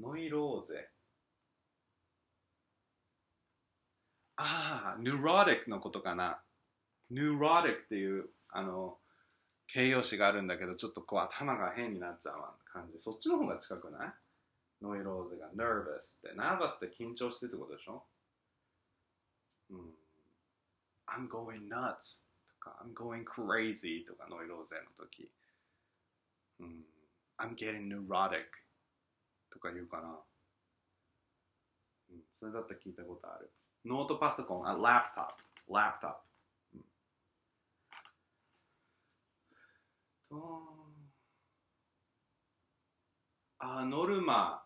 [0.00, 0.88] ノイローゼ。
[4.36, 6.38] ああ、neurotic のことかな。
[7.12, 8.96] neurotic っていう、あの、
[9.66, 12.34] 形容詞があるんだけど、ちょっとこう頭が変になっちゃう
[12.72, 12.98] 感じ。
[13.00, 14.12] そっちの方が近くない？
[14.80, 16.38] ノイローゼが nervous って。
[16.38, 18.04] nervous って緊張してってことでしょ？
[19.70, 19.78] うん。
[21.08, 22.24] I'm going nuts
[22.62, 25.28] か I'm going crazy とかノイローゼの時。
[26.60, 26.84] うん。
[27.38, 28.46] I'm getting neurotic
[29.50, 30.20] とか言うかな。
[32.10, 32.22] うん。
[32.32, 33.50] それだったら聞いたことある。
[33.84, 35.34] ノートパソコン、あ、laptop。
[35.68, 36.16] laptop。
[36.74, 36.84] うん。
[40.30, 40.82] と、
[43.58, 44.62] あ、ノルマ、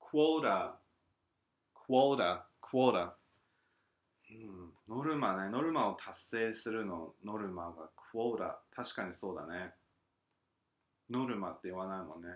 [0.00, 0.80] クォータ、
[1.74, 3.16] クォータ、クォータ。
[4.30, 8.60] うん、ノルマね、ノルマを達成するの、ノルマがクォータ。
[8.74, 9.74] 確かにそうだね。
[11.10, 12.28] ノルマって言わないもんね。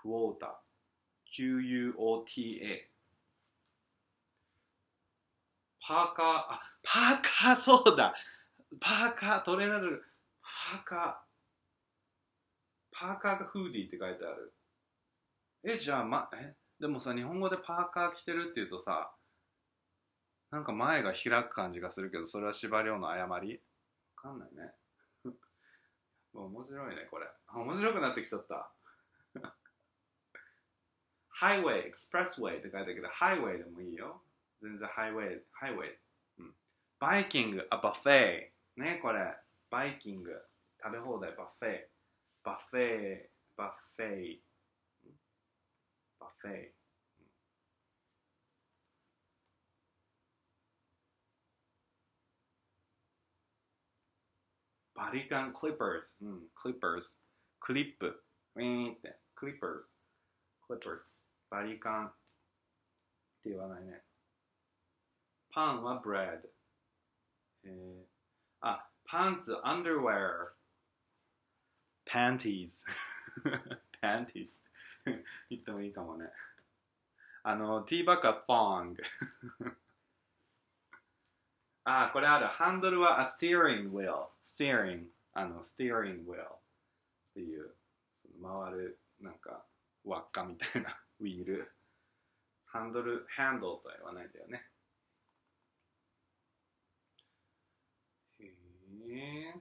[0.00, 0.60] クォータ。
[1.24, 2.90] Q-U-O-T-A。
[5.80, 8.14] パーカー、あ、パーカー、そうだ。
[8.80, 10.04] パーカー、トレーナル、
[10.42, 11.28] パーカー。
[12.92, 14.54] パーカーが hoodie って書いてある。
[15.64, 19.12] え、じゃあ、ま、え、でもさ、日本語でパーカー着てるって言うとさ、
[20.50, 23.60] なんか前が開く感じがするけど、それは司馬遼の誤り？
[24.16, 24.72] わかんないね。
[26.32, 27.26] 面白いね、これ。
[27.54, 28.70] 面白くなってきちゃった。
[31.28, 34.22] highway、expressway って書いてあるけど、 highway でもいいよ。
[34.60, 35.98] 全然 highway、highway。
[36.38, 36.54] うん。
[36.98, 39.36] バイキング、あ、 buffet ね、これ。
[39.70, 40.44] バイキング、
[40.82, 41.88] 食べ放題、バフェイ
[42.42, 44.42] バフェイバフェイ
[46.18, 46.77] バフェイ
[54.98, 56.16] バリカン、クリッパーズ。
[56.22, 57.16] うん、クリッパーズ。
[57.60, 58.24] クリップ。
[58.56, 59.16] ウィーンって。
[59.36, 59.96] クリッパーズ。
[60.66, 61.08] クリッパーズ。
[61.50, 62.06] バリカン。
[62.06, 62.10] っ
[63.44, 64.02] て言わないね。
[65.54, 66.48] パンは bread。
[67.64, 68.04] えー、
[68.60, 70.58] あ、パンツ、 underwear。
[72.08, 72.84] panties
[74.02, 74.60] panties
[75.50, 76.26] 言ってもいいかもね
[77.42, 78.96] あの T バックは thong
[81.90, 82.46] あこれある。
[82.46, 86.58] ハンドルは a steering wheel steering あの steering wheel っ
[87.32, 87.74] ていう
[88.20, 89.64] その回るなんか
[90.04, 91.72] 輪っかみたいな wheel。
[92.66, 94.68] ハンドルハンドルとは言わないんだよね。
[98.40, 98.48] へえ
[99.08, 99.60] えー、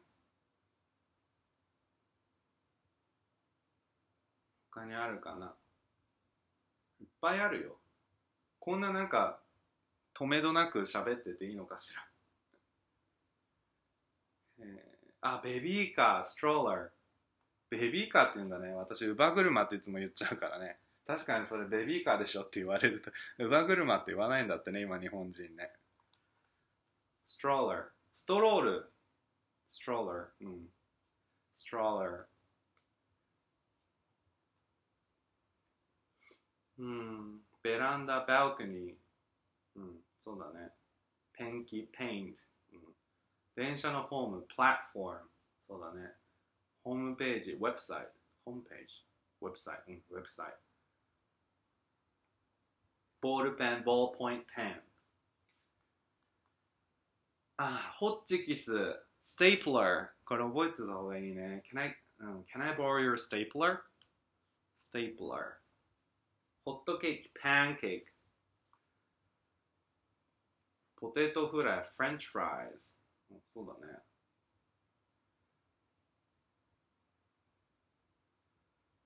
[4.70, 5.56] 他にあるかな。
[7.00, 7.80] いっぱいあるよ。
[8.60, 9.40] こんななんか、
[10.14, 12.06] 止めどなく喋ってていいのかしら。
[14.60, 16.90] えー、あ、ベビーカー、ストローラー。
[17.70, 18.74] ベビーカーって言うんだね。
[18.74, 20.78] 私、乳母車っていつも言っちゃうからね。
[21.06, 25.72] 確かにそれベビーカーでしょって言われると、乳母車って言わないんだってね、今日本人ね。
[27.24, 27.84] ストローラー。
[28.14, 28.92] ストロール。
[29.68, 30.26] ストローラー。
[30.42, 30.70] うん。
[31.54, 32.26] ストローラー。
[36.80, 37.40] うん。
[37.64, 38.96] ベランダ、バルコニー。
[39.76, 39.96] うん。
[40.20, 40.70] そうだね。
[41.34, 42.40] ペンキ、ペイント。
[43.58, 43.66] うん。
[43.66, 45.20] 電車のホーム、プラットフォーム。
[45.68, 46.12] そうだね。
[46.84, 48.08] ホームページ、ウェブサイト。
[48.46, 49.04] ホームページ。
[49.42, 49.92] ウェブサイト。
[49.92, 50.54] うん、ウェブサイト。
[53.20, 54.82] ボールペン、ボールポイントペン。
[57.58, 58.72] あ、ホッチキス、
[59.24, 60.08] ステープラー。
[60.24, 61.64] これ覚えてた方がいいね。
[61.74, 63.80] Can I,、うん、can I borrow your stapler?
[64.78, 65.42] ステープラー。
[66.64, 68.06] ホットケーキ、パンケーキ。
[70.96, 72.97] ポテトフライ、フレンチフライズ。
[73.46, 73.94] そうだね。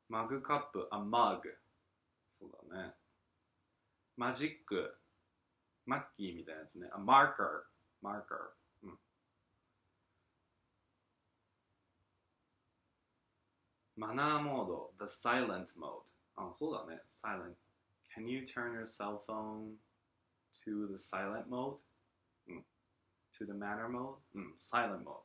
[0.09, 1.57] マグカップ、あ、マグ。
[2.37, 2.93] そうだね。
[4.17, 4.97] マジック。
[5.85, 6.89] マッキーみたいなやつね。
[6.91, 7.45] あ、マーカー。
[8.01, 8.37] マーカー。
[8.83, 8.97] うん。
[13.95, 14.93] マナーモード。
[14.99, 16.03] The silent mode.
[16.35, 17.01] あ、そうだね。
[17.23, 17.55] silent.
[18.13, 19.77] Can you turn your cell phone
[20.65, 21.77] to the silent mode?
[23.41, 24.17] To the manner mode?
[24.35, 24.53] うん。
[24.57, 25.21] silent mode.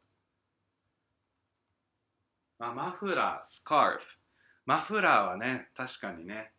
[2.58, 4.18] あ、マフラー、スカーフ。
[4.64, 6.52] マフラーはね、確かにね、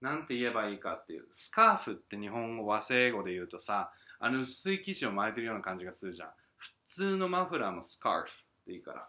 [0.00, 1.26] なんて言えばいいかっていう。
[1.30, 6.28] スカーフって日本語、和製英語で言うとさ、あの薄い生地を巻いてるような感じがするじゃん。
[6.56, 8.32] 普通のマフラーもスカーフっ
[8.64, 9.08] ていいから。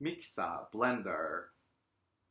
[0.00, 1.14] ミキサー、ブレンダー、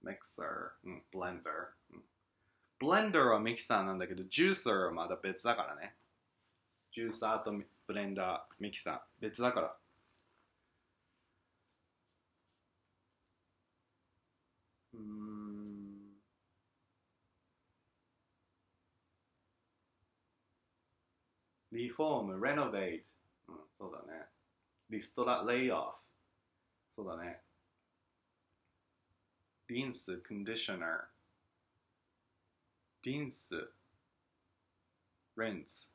[0.03, 0.45] ミキサー、
[0.83, 5.95] うん、 blender。blender はミキサーなんだけど、ジューサーはまだ別だからね。
[6.91, 7.53] ジューサーと
[7.87, 9.75] blender、ミキサー、別だから。
[14.93, 16.13] うん。
[21.71, 23.53] リフォーム、 renovate。
[23.53, 24.25] うん、そうだね。
[24.89, 25.97] リストラ、 layoff。
[26.97, 27.39] そうだね。
[29.69, 31.12] リンス、コンディショナー。
[33.03, 33.69] リンス、
[35.37, 35.93] リンス。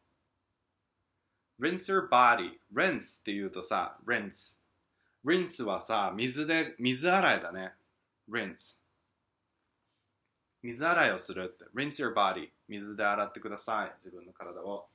[1.59, 2.50] リンス your body。
[2.70, 4.61] リンスって言うとさ、リンス。
[5.24, 7.72] リンスはさ、水で、水洗いだね。
[8.28, 8.78] リンス。
[10.62, 11.64] 水洗いをするって。
[11.74, 12.50] rinse your body.
[12.68, 13.92] 水で洗ってください。
[14.04, 14.86] 自分の体を。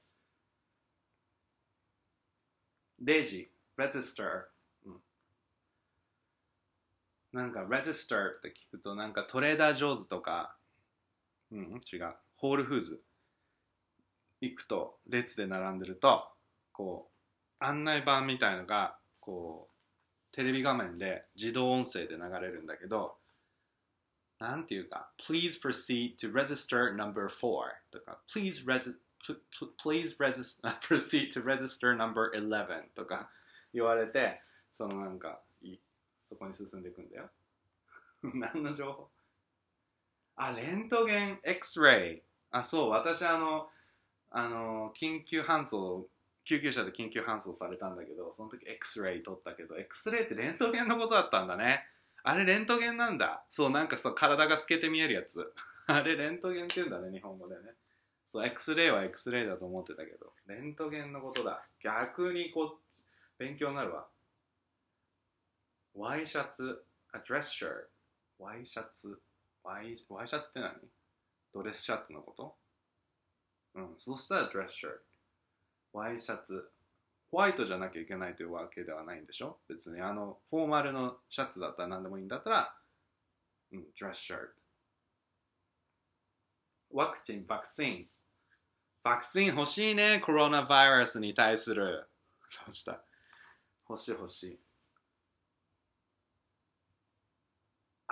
[3.01, 4.43] レジ、register。
[4.85, 5.01] うん、
[7.31, 10.55] なんか register って聞くとなんかトレーダー上手とか、
[11.53, 12.13] うん、違う。
[12.35, 13.01] ホールフーズ
[14.41, 16.27] 行くと列で並んでると、
[16.73, 17.09] こ
[17.61, 23.15] う、案内板みたいのが、こう、テレビ画面で自動音声で流れるんだけど、
[24.39, 28.95] なんていうか、please proceed to register number 4とか、please, regi
[29.77, 33.29] please regis proceed to register number 11とか
[33.73, 34.41] 言われて、
[34.71, 35.39] そのなんか、
[36.23, 37.29] そこに進んでいくんだよ。
[38.33, 39.12] 何の情報？
[40.35, 42.21] あ、レントゲン、X-ray。
[42.51, 43.67] あ、そう、私あの、
[44.31, 46.07] あの、緊急搬送、
[46.43, 51.85] 救急車で緊急搬送されたんだけど、その時 X-ray 取ったけど、X-ray ってレントゲンのことだったんだね。
[52.23, 53.43] あれレントゲンなんだ。
[53.49, 55.53] そう、なんかそう、体が透けて見えるやつ。
[55.85, 57.75] あれレントゲンって言うんだね、日本語でね。
[58.25, 61.67] そう、X-ray は X-ray だと思ってたけど、レントゲンのことだ。
[61.79, 63.05] 逆にこっち、
[63.37, 64.07] 勉強になるわ。
[65.93, 67.89] ワイシャツ、あ、ドレスシャツ。
[68.39, 69.21] ワイシャツ。
[69.63, 70.71] ワイ、ワイシャツって何？
[71.53, 72.55] ドレスシャツのこと？
[73.75, 74.95] うん、そしたらドレスシャツ。
[75.93, 76.69] ワイシャツ。
[77.31, 79.57] ホワイトじゃなきゃいけないというわけではないんでしょ？
[79.67, 82.73] 別にあの、フォーマルのシャツだったら何でもいいんだったら、
[83.71, 84.41] うん、ドレスシャツ。
[86.91, 88.05] ワクチン、ワクチン。
[89.03, 92.07] ワクチン欲しいね、コロナウイルスに対する。
[92.65, 93.01] どうした？
[93.89, 94.59] 欲しい欲しい。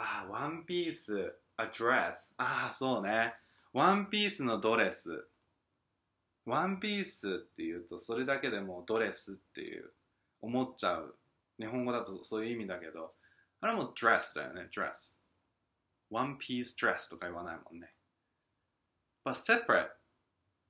[0.02, 2.34] ああ、ワンピース、あ、ドレス。
[2.38, 3.36] ああ、そうね。
[3.72, 5.28] ワンピースのドレス。
[6.46, 9.92] ワンピースっていうと、それだけでもドレスっていう、
[10.42, 11.16] 思っちゃう。
[11.60, 13.14] 日本語だとそういう意味だけど、
[13.62, 15.20] あれもドレスだよね、ドレス。
[16.10, 17.94] ワンピースドレスとか言わないもんね。
[19.24, 19.90] but separate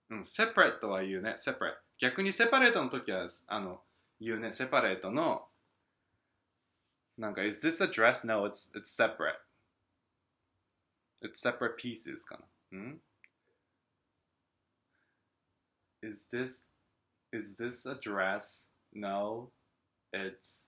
[0.09, 1.77] うん、separate とは言うね、separate。
[1.97, 3.81] 逆にセパレートの時はあの
[4.19, 5.47] 言うねセパレートの
[7.21, 8.25] なんか Is this a dress?
[8.25, 9.35] No, it's, it's separate
[11.21, 12.39] It's separate pieces か
[12.71, 12.77] な。
[12.79, 12.99] ん
[16.01, 16.65] Is this
[17.31, 18.71] is this a dress?
[18.91, 19.51] No,
[20.11, 20.67] it's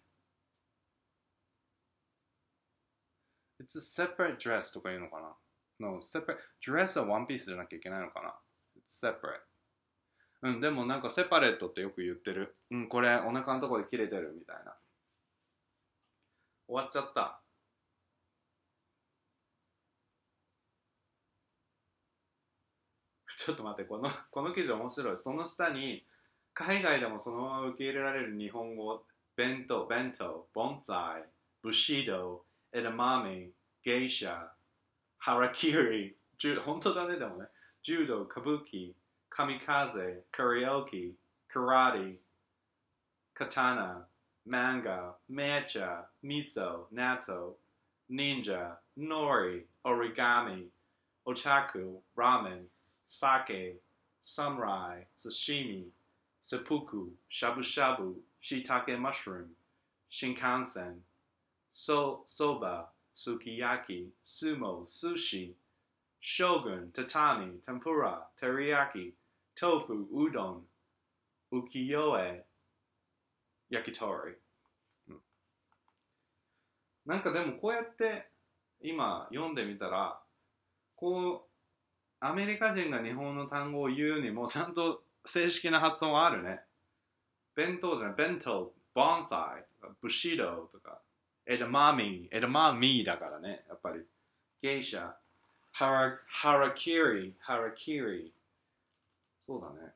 [3.59, 5.35] It's a separate dress とか言うのかな
[5.79, 8.35] ?No, separate dress はワンピースじゃなきゃいけないのかな
[8.77, 9.41] ?It's separate
[10.43, 12.55] うん、でもなんかセパレットってよく言ってる。
[12.69, 14.75] うん、これお腹のところで切れてるみたいな。
[16.73, 17.39] 終わっちゃった。
[23.37, 25.17] ちょっと待って、この、 この記事面白い。
[25.17, 26.03] その下に、
[26.55, 29.05] 海外でもそのまま受け入れられる日本語、
[29.35, 31.29] 弁当、弁当、ボンサイ、
[31.61, 34.49] ブシド、エダマミ、ゲイシャ、
[35.19, 36.17] ハラキリ、
[36.65, 37.49] 本当だね、でもね。
[37.83, 38.95] 柔道、歌舞伎、
[39.29, 41.13] カミカゼ、カラオケ、
[41.47, 42.19] カラテ、
[43.35, 44.09] カタ
[44.45, 47.57] ナ、マンガ、メチャ、ミソ、ナト、
[48.09, 50.67] 忍者、ノリ、オリガミ、
[51.25, 52.67] オタク、ラーメン、
[53.07, 53.79] sake,
[54.19, 55.85] samurai, sashimi,
[56.41, 59.55] seppuku, shabu shabu, shiitake mushroom,
[60.11, 60.95] shinkansen,
[61.71, 65.53] so, soba, sukiyaki, sumo, sushi,
[66.19, 69.13] shogun, tatami, tempura, teriyaki,
[69.55, 70.61] tofu, udon,
[71.53, 72.41] ukiyo-e,
[73.73, 74.35] yakitori.
[77.05, 78.27] なんかでもこうやって
[78.81, 80.17] 今読んでみたら
[80.95, 86.61] こうアメリカ人が日本の単語を言うにもちゃんと正式な発音はあるね。
[87.55, 90.99] 弁当じゃない、弁当、ボンサイとか、ブシドとか、
[91.45, 94.01] エダマミ、エダマミだからね、やっぱり。
[94.61, 95.11] ゲイシャ、
[95.71, 98.33] ハラ、ハラキリ、ハラキリ。
[99.37, 99.91] そうだね。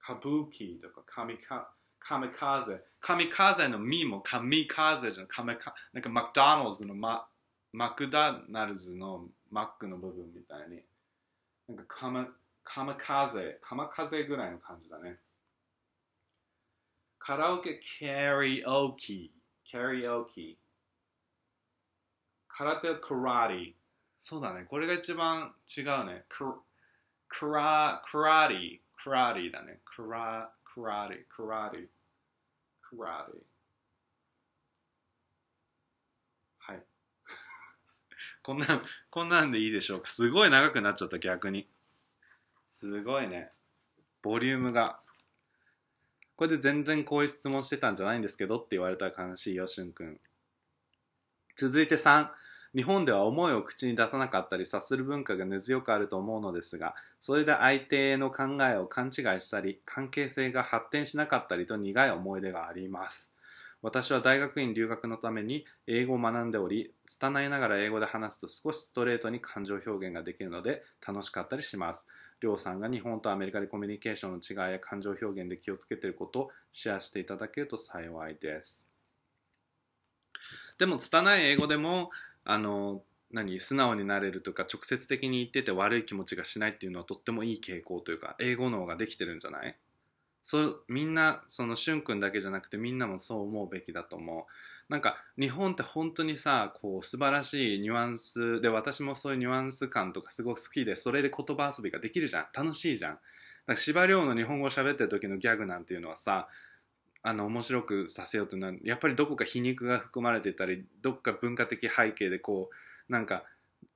[0.00, 2.80] カブキとか、カミカカ、ミカゼ。
[3.00, 5.26] カミカゼのミもカミカゼじゃん。
[5.26, 7.26] カミカ、なんかマクドナルズのマ、
[7.72, 10.82] マクダナルズのマックの部分みたいに。
[11.68, 12.28] なんかカマ、
[12.64, 15.18] カマカゼ、カマカゼぐらいの感じだね。
[17.18, 19.32] カラオケ、キャリオキ、
[19.64, 20.58] キャリオキ。
[22.48, 23.74] 空手、カラティ。
[24.20, 24.64] そうだね。
[24.64, 26.24] これが一番違うね。
[26.28, 26.44] ク
[27.28, 29.80] クラ、クラティ、クラティだね。
[29.84, 31.86] クラ、クラティ、クラティ、
[32.82, 33.40] クラティ。
[36.58, 36.82] はい。
[38.42, 40.08] こんなん、こんなんでいいでしょうか？
[40.08, 41.68] すごい長くなっちゃった、逆に。
[42.68, 43.50] すごいね。
[44.22, 45.00] ボリュームが。
[46.36, 50.20] これで全然こういう質問してたんじゃないんですけどって言われたら悲しいよ、しゅんくん。
[51.56, 52.28] 続いて3。
[52.74, 63.32] 日本では思いを口に出さなかったり察する文化が根強くあると思うのですが、それで相手の考えを勘違いしたり、関係性が発展しなかったりと苦い思い出があります。
[63.80, 72.06] 私は大学院留学のために英語を学んでおり、拙いながら英語で話すと少しストレートに感情表現ができるので楽しかったりします。
[72.40, 78.88] りょうさんが日本とアメリカでコミュニケーションの違いや感情表現で気をつけていることをシェアしていただけると幸いです。
[80.78, 82.10] でも、拙い英語でも、
[82.50, 89.76] あの、何素直になれるとか直接的に言ってて悪い気持ちがしないっていうのはとってもいい傾向というか英語脳ができてるんじゃない？
[90.42, 94.90] そうみんなそのしゅんくんだけじゃなくてみんなもそう思うべきだと思う。
[94.90, 102.46] なんか日本って本当にさこう素晴らしいニュアンスで私もそういうニュアンス感とかすごく好きでそれで言葉遊びができるじゃん。
[102.54, 103.18] 楽しいじゃん。
[103.66, 106.48] だか司馬遼の日本語喋ってる時のギャグなんていうのはさ
[107.28, 112.70] あの面白くさせようとなるやっぱりどこか皮肉が含まれてたりどっか文化的背景でこ
[113.08, 113.44] うなんか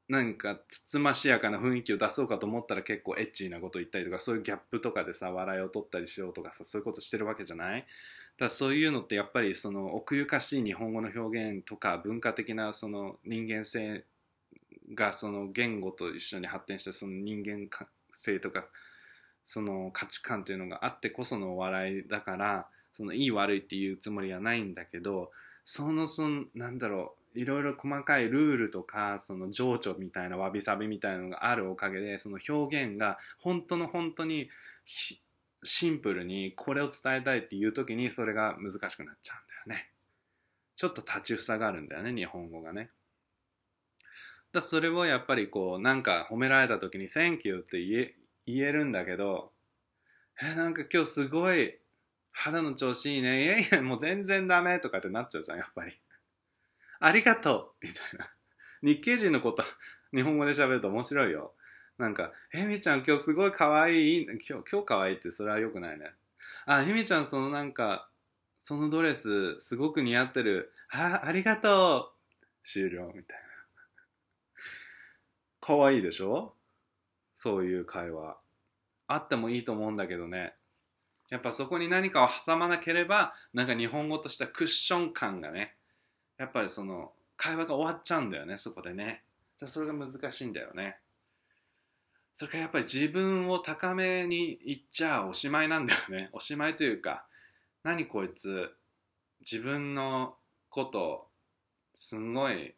[0.06, 7.80] なんかつつましやかな雰囲気を出そうかと思ったら結構エッチなこと言ったりとかそういうギャップとかでさ笑いを取ったりしようとかさそういうことしてるわけじゃない。
[7.80, 7.86] だか
[8.44, 14.04] らそういうのってやっぱりその奥ゆかしい日本語の表現とか文化的なその人間性
[14.94, 17.68] がその言語と一緒に発展したその人間
[18.12, 18.66] 性とか
[19.46, 25.30] その価値観というのがあってこそのお笑いだからそのいい悪いっていうつもりはないんだけど
[25.64, 34.50] そのそのなんだろういろいろ細かいルールとかその情緒みたいなわびさびみたいなのがあるおかげでその表現が本当の本当に
[35.64, 39.88] シンプルにこれを伝えたいっていう時にそれが難しくなっちゃうんだよね。
[40.76, 42.90] ちょっと立ちふさがるんだよね日本語がね。
[44.52, 48.14] だそれをやっぱりこうなんか褒められた時に「Thank you」って言え
[48.46, 49.52] 言えるんだけど
[50.42, 51.78] えなんか今日すごい
[52.32, 53.44] 肌の調子いいね。
[53.44, 56.00] いやいや、もう全然ダメとかってなっちゃうじゃん、やっぱり。
[57.00, 58.32] ありがとうみたいな。
[58.82, 59.62] 日系人のこと、
[60.12, 61.54] 日本語で喋ると面白いよ。
[61.98, 66.12] なんか、えみちゃん今日すごい可愛い今日、今日可愛いってそれは良くないね。
[66.66, 68.10] あ、ひみちゃんそのなんか、
[68.58, 70.72] そのドレスすごく似合ってる。
[70.90, 72.14] あ、ありがと
[72.64, 73.48] う終了みたいな。
[75.60, 76.56] 可愛いでしょ？
[77.34, 78.38] そういう会話。
[79.06, 80.56] あってもいいと思うんだけどね。
[81.32, 85.74] やっぱそこに何かを挟まなければ、なんか日本語としたクッション感がね、
[86.36, 89.22] やっぱりその会話が終わっちゃうんだよね、そこでね。
[89.64, 90.98] それが難しいんだよね。
[92.34, 96.28] それからやっぱり自分を高めにいっちゃおしまいなんだよね。
[96.36, 97.24] おしまいというか、
[97.82, 98.70] 何こいつ、
[99.40, 100.36] 自分の
[100.68, 101.30] こと
[101.94, 102.74] すんごい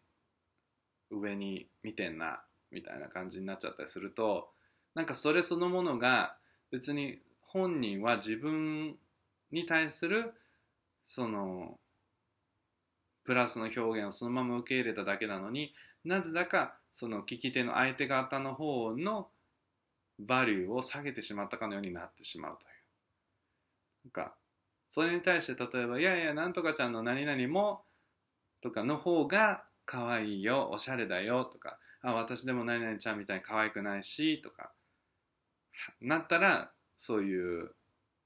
[1.10, 4.52] 上に見てんな、みたいな感じになっちゃったりすると、
[4.94, 6.36] なんかそれそのものが
[6.70, 7.20] 別に
[7.54, 8.96] 本人は自分
[9.52, 10.34] に対する
[11.06, 11.78] その
[13.24, 15.72] プラスの表現をそのまま受け入れただけなのに
[16.04, 19.28] なぜだかその聞き手の相手方の方の
[20.18, 22.74] バリューを下げてしまったかのようになってしまうという。
[24.06, 24.34] なんか
[24.88, 27.84] それに対して例えば「いやいやなんとかちゃんの何々も」
[28.62, 34.72] とかの方が可愛いよおしゃれだよとか「あ私でも何々ちゃんみたいに可愛くないし」とか
[36.00, 36.72] なったら
[37.04, 37.70] そういう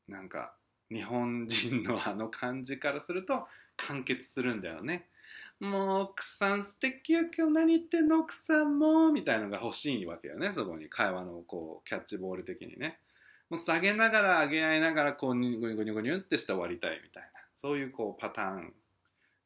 [0.07, 0.55] なんか
[0.89, 5.09] 日本人のあの感じからすると完結するんだよね。
[5.59, 8.21] もう奥さん素敵や今日何言ってんの？
[8.21, 10.53] 奥さんもみたいのが欲しいわけよね。
[10.55, 13.01] そこに会話のこうキャッチボール的にね。
[13.51, 17.31] もう下げながら上げ合いながらこうニュゴニュニュってして終わりたいみたいな。
[17.57, 18.73] そういうこうパターン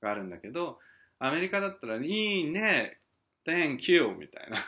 [0.02, 0.78] があるんだけど
[1.18, 2.98] アメリカだったら「いいね。
[3.46, 4.58] Thank you」みたいな。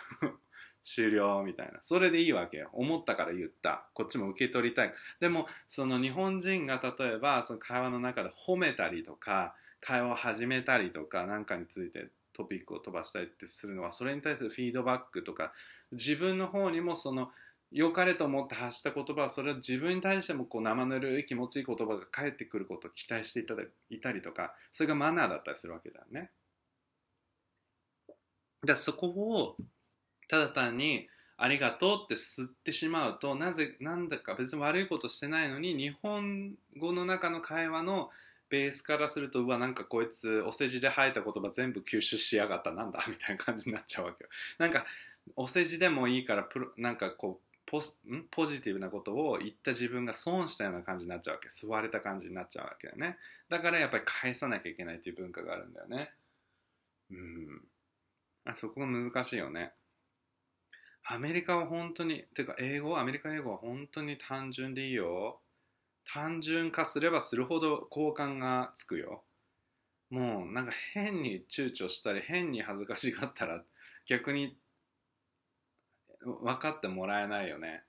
[0.85, 1.79] 終了みたいな。
[1.83, 2.69] それでいいわけよ。
[2.75, 3.87] 思ったから言った。
[3.95, 4.95] こっちも受け取りたい。
[5.19, 15.53] でもその日本人が例えばその会話の中で褒めたりとか会話を始めたりとか何かについてトピックを飛ばしたりってするのはそれに対するフィードバックとか
[15.93, 17.31] 自分の方にもその
[17.71, 26.31] 良かれと思って発した言葉はそれは自分に対してもこう生ぬるい気持ちいい言葉が返ってくることを期待していただいたりとかそれがマナーだったりするわけだよね。
[28.65, 29.57] だそこを
[30.29, 38.11] ただ単にありがとうって吸ってしまうとなぜなんだか別に悪いことしてないのに日本語の中の会話の
[38.51, 42.71] ベースからするとうわなんかこいつお世辞で吐いた言葉全部吸収しやがった。
[42.71, 44.31] なんだ みたいな感じになっちゃうわけよ。
[44.59, 44.87] なんか
[45.35, 48.29] お世辞でもいいからプロなんかこうポスん？
[48.31, 51.49] ポジティブなことを言った自分が損したような感じになっちゃうわけ。
[51.49, 53.19] 吸われた感じになっちゃうわけだよね。
[53.49, 56.13] だからやっぱり返さなきゃいけないという文化があるんだよね。
[57.11, 57.69] うん。
[58.45, 59.73] あそこが難しいよね。
[61.07, 65.41] アメリカは本当に、てか英語、アメリカ英語は本当に単純でいいよ。
[66.05, 69.23] 単純化すればするほど好感がつくよ。
[70.11, 73.63] もうなんか変に躊躇したり変に恥ずかしがったら
[74.07, 74.57] 逆に
[76.25, 77.83] 分かってもらえないよね。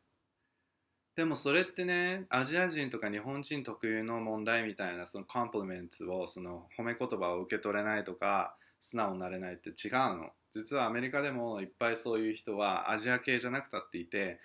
[1.16, 10.32] でもそれってね、アジア人とか日本人特有の問題みたいなそのコンプリメントを、その褒め言葉を受け取れないとか、素直になれないって違うの。
[10.56, 14.40] 実はアメリカでもいっぱいそういう人はアジア系じゃなくたっていて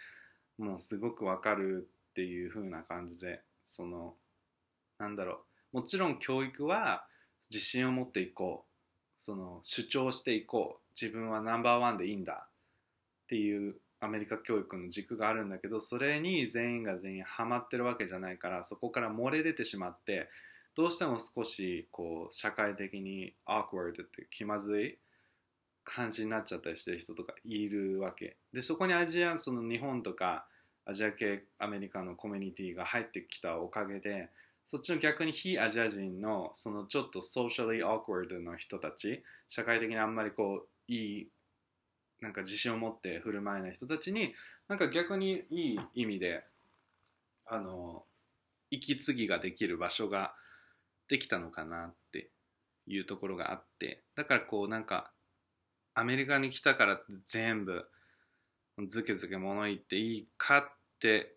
[0.59, 4.15] もうすごくわかるっていう風な感じでその
[4.99, 5.79] なんだろう。
[5.79, 7.07] もちろん教育は
[7.51, 8.71] 自信を持っていこう。
[9.17, 10.93] その主張していこう。
[11.01, 12.49] 自分はナンバーワンでいいんだ
[13.25, 20.29] っていうアメリカ教育の軸があるんだけどそれに全員が全員ハマってるわけじゃないからそこから漏れ出てしまって
[20.75, 24.99] どうしても少しこう社会的に awkward って気まずい
[25.85, 28.37] 感じになっちゃったりしてる人とかいるわけ。
[28.53, 30.47] でそこにアジアその日本とか
[30.85, 34.29] アジア系アメリカのコミュニティが入ってきたおかげで
[34.67, 41.29] そっちの逆に非アジア人のそのちょっとソーシャル y awkward の人たち社会的にあんまりこういい
[42.21, 44.35] なんか自信を持って振る舞えない人たちに
[44.69, 46.45] なんか逆にいい意味で
[47.47, 48.05] あの
[48.71, 50.35] 息継ぎができる場所が
[51.09, 52.31] できたのかなって
[52.87, 54.03] いうところがあって。
[54.15, 55.11] だからこうなんか
[55.95, 57.87] アメリカに来たから全部
[58.89, 60.63] ずけずけ物言っていいかっ
[61.01, 61.35] て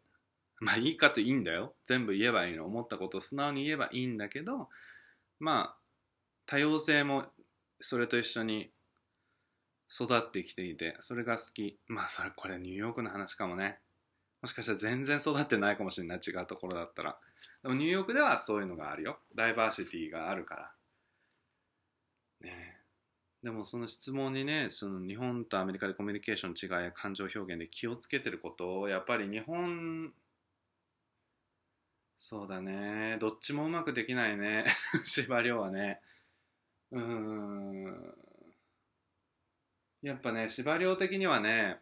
[0.59, 1.73] まあいいかといいんだよ。
[1.85, 4.69] 全部言えばいいの思ったことを素直に言えばいいんだけど
[5.39, 5.77] まあ
[6.45, 7.25] 多様性も
[7.79, 8.71] それと一緒に
[9.91, 11.79] 育ってきていてそれが好き。
[11.87, 13.79] まあそれこれニューヨークの話かもね。
[14.41, 17.17] もしかしたら全然育ってないかもしれない違うところだったら。
[17.61, 19.19] でもニューヨークではそういうのがあるよ。
[19.35, 20.71] ダイバーシティがあるから。
[22.41, 22.82] ね
[23.43, 30.13] でもその質問にねその日本とアメリカでコミュニケーションの違いや感情表現で気をつけてることをやっぱり日本
[32.25, 33.17] そうだね。
[33.19, 34.63] どっちもうまくできないね。
[35.03, 35.99] 司馬遼はね。
[36.89, 38.15] うん。
[40.01, 41.81] やっぱね司馬遼的にはね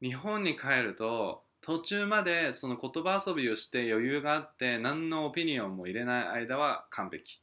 [0.00, 7.40] 日本に帰ると途中までその言葉遊びをして余裕があって何のオピニオンも入れない間は完璧。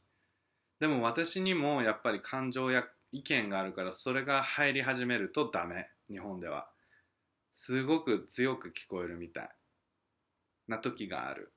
[0.80, 6.68] でも私にもやっぱり感情や意見があるからそれが入り始めるとダメ日本では。
[7.58, 9.48] すごく強く聞こえるみたい
[10.68, 11.54] な時がある。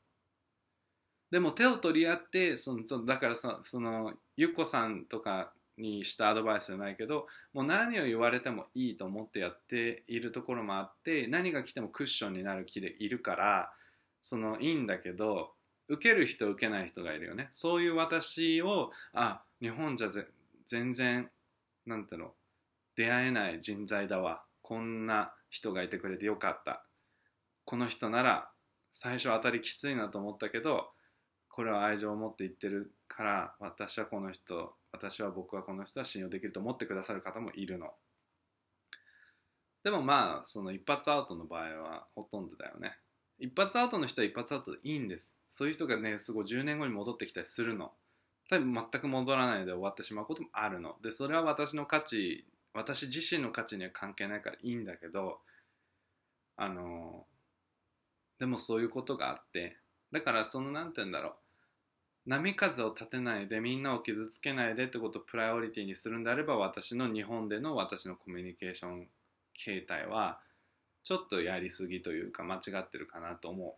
[1.30, 13.72] でも手を取り合ってそのだからさそのゆっこさんとかにしたアドバイスじゃないけどもう何を言われてもいいと思ってやっているところもあって何が来てもクッションになる気でいるから
[14.22, 15.52] そのいいんだけど
[15.90, 17.50] 受ける人受けない人がいるよね。
[17.52, 20.10] そういう私をあ日本じゃ
[20.66, 21.30] 全然
[21.86, 22.34] なんていうの
[22.96, 24.44] 出会えない人材だわ。
[24.62, 26.86] こんな人がいてくれてよかった。
[27.66, 28.50] この人なら
[28.92, 30.90] 最初当たりきついなと思ったけど
[31.50, 37.92] これは愛情を持って言ってるから私はこの人私は僕はこの人は信用できると思ってくださる方もいるの。
[39.84, 42.98] でもまあその一発アウトの場合はほとんどだよね。
[43.40, 45.34] 一発アウトの人は一発アウトでいいんです。
[45.50, 47.92] そういう人がねすごい10年後に戻ってきたりするの。
[48.50, 50.96] 多分全く戻らないで終わってしまうこともあるの。
[51.04, 55.40] でそれは私の価値私自身の価値には関係ないからいいんだけど
[56.56, 57.26] あの
[58.40, 59.78] でもそういうことがあって
[60.12, 61.34] だからその何て言うんだろう。
[62.26, 69.08] 波風を立てないでみんなを傷つけないでってことをプライオリティにするんであれば私の日本での私のコミュニケーション
[69.54, 70.40] 形態は
[71.04, 73.74] ちょっとやりすぎというか間違ってるかなと思う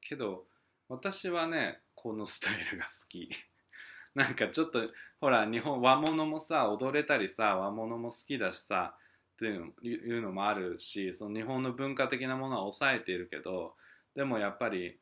[0.00, 0.44] けど
[0.92, 3.30] 私はねこのスタイルが好き。
[4.14, 4.90] なんかちょっと
[5.22, 8.94] ほら日本和物もさ踊れたりさ和物も好きだしさ
[9.38, 13.74] というのいうのもあるしその日本の文化的なものは抑えているけど
[14.14, 14.98] でもやっぱり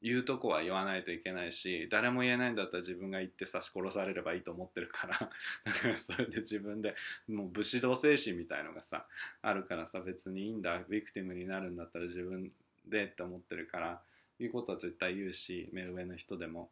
[0.00, 5.18] 言うとこは言わないといけないし誰も言えないんだったら自分が言って刺し殺されればいいと思ってるから
[5.64, 6.96] だからそれで自分で
[7.28, 9.06] もう武士道精神みたいのがさ
[9.42, 12.50] あるからさ別にいいんだビクティムになるんだったら自分
[12.86, 14.02] でって思ってるから
[14.38, 16.70] 言うことは絶対言うし目上の人でも。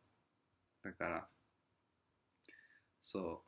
[0.85, 1.27] だから
[3.01, 3.39] そう。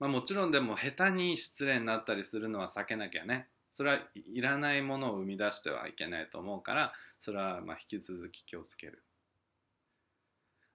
[0.00, 3.48] まあもちろんでも下手に失礼になったりするのは避けなきゃね。
[3.72, 9.02] それはいらないものを生み出してはいけないと思うからそれはまあ引き続き気をつける。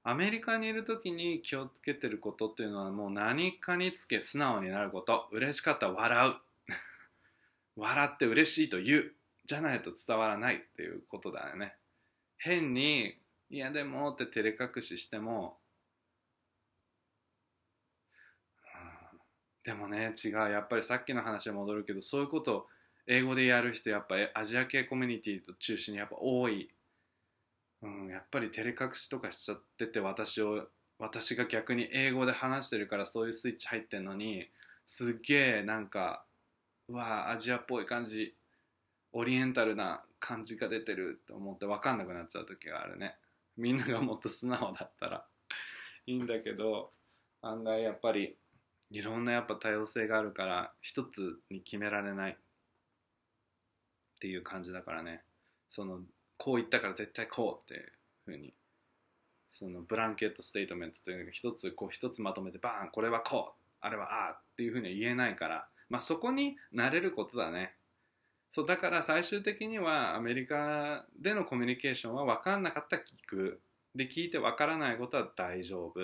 [0.06, 5.30] アメリカにいる時に気をつけてることっていうのはもう何かにつけ素直になること。
[5.32, 6.36] 嬉しかったら笑う。
[7.80, 9.14] 笑って嬉しいと言う。
[9.46, 11.76] じゃないと伝わらないっていうことだよね。
[12.44, 13.16] 変に
[13.50, 15.58] いやでもって照れ隠ししても、
[19.64, 20.32] でもね違う。
[20.52, 22.66] やっぱりさっきの話に戻るけどそういうことを
[23.08, 26.70] 英語でやる人やっぱアジア系コミュニティと中心にやっぱ多い。
[27.82, 30.68] うん、やっぱり照れ隠しとかしちゃってて私を
[31.00, 34.48] 私が逆に英語で話してるからそういうスイッチ入ってんのに
[34.86, 36.24] すっげえなんか
[36.88, 38.36] うわアジアっぽい感じ
[39.14, 43.16] オリエンタルな感じが出てると思って分かんなくなっちゃう時があるね。
[43.56, 45.26] みんながもっと素直だったら。
[46.06, 46.92] いいんだけど
[47.42, 48.36] 案外やっぱり
[48.92, 52.36] いろんなやっぱ多様性があるから一つに決められないっ
[54.20, 55.22] ていう感じだからね。
[55.70, 56.00] その
[56.38, 57.92] こう言ったから絶対こうっていう
[58.26, 58.54] ふうに。
[59.56, 65.68] そのブランケットステートメントというのが一つこう一つまとめてバーンこれはこうあれはああっていうふうには言えないから。
[65.90, 67.76] まあそこに慣れることだね。
[68.54, 73.60] そうだから最終的にはアメリカでのコミュニケーションは分かんなかったら聞く。
[73.96, 76.00] で聞いて分からないことは大丈夫。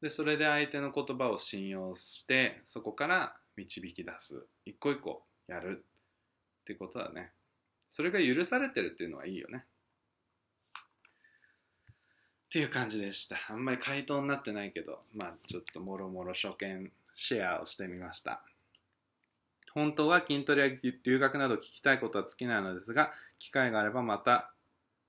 [0.00, 4.46] でそれで相手の言葉を信用してそこから導き出す。
[4.64, 5.84] 一個一個やる。
[6.62, 7.32] っていうことだね。
[7.90, 9.66] それが許されてるっていうのはいいよね。
[12.46, 13.36] っていう感じでした。
[13.50, 18.42] あんまり回答になってないけどまあちょっともろもろ初見シェアをしてみました。
[19.74, 24.52] 本当は筋トレや留学など聞きたいことは尽きないのですが機会があればまた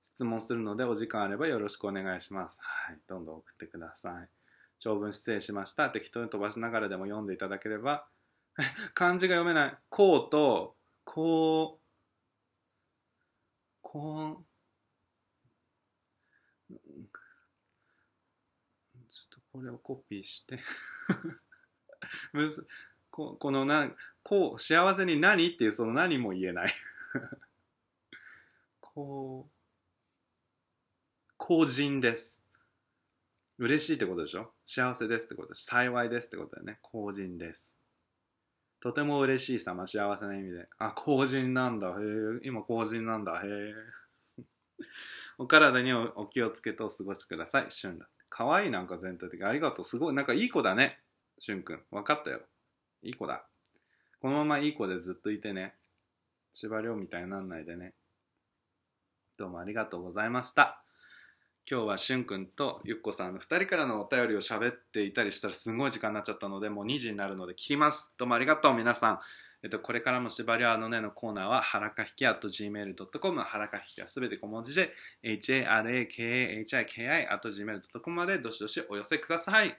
[0.02, 2.58] 質問するのでお時間あればよろしくお願いします。
[2.60, 4.28] はいどんどん送ってください。
[4.78, 5.90] 長文失礼しました。
[5.90, 8.06] 適当に飛ばしながらでも読んでいただければ
[8.94, 9.78] 漢字が読めない。
[9.88, 11.86] こうとこう
[13.82, 14.44] こう
[16.70, 16.78] ちょ
[19.26, 20.60] っとこれをコピーして。
[22.32, 22.66] むず
[23.10, 23.90] ここのな
[24.22, 25.48] こう幸せに何？
[25.48, 26.72] っていうその何も言えない
[28.80, 29.50] こう
[31.36, 32.44] 公人です
[33.58, 34.52] 嬉しいってことでしょ？
[34.66, 37.76] 幸せですってことです幸いですってことだよね公人です
[38.80, 40.66] とても嬉しい様、幸せな意味で。
[40.78, 41.88] あ、公人なんだ。
[41.88, 43.42] へえ、今公人なんだ。
[43.44, 43.74] へえ。
[45.36, 47.70] お体にお気をつけてお過ごしください。
[47.70, 48.08] しゅんだ。
[48.30, 49.42] かわいいなんか全体的。
[49.42, 49.84] ありがとう。
[49.84, 50.14] すごい。
[50.14, 50.98] なんかいい子だね。
[51.38, 51.84] しゅんくん。
[51.90, 52.40] わかったよ。
[53.02, 53.49] いい子だ。
[54.20, 55.74] このままいい子でずっといてね。
[56.52, 57.94] 司馬遼みたいになんないでね。
[59.38, 60.84] どうもありがとうございました。
[61.70, 68.14] 今日はしゅんくんとゆっこさんの2人からのお便りを喋っていたりしたらすごい時間になっちゃったのでもう2時になるので切ります。
[68.18, 69.20] どうもありがとう皆さん。
[69.62, 74.92] えっと、これからも縛りはあのねのコーナーは、はらかひき at gmail.com、はらかひきはすべて小文字で、
[75.24, 76.66] harakahi
[77.30, 79.74] at gmail.com までどしどしお寄せください。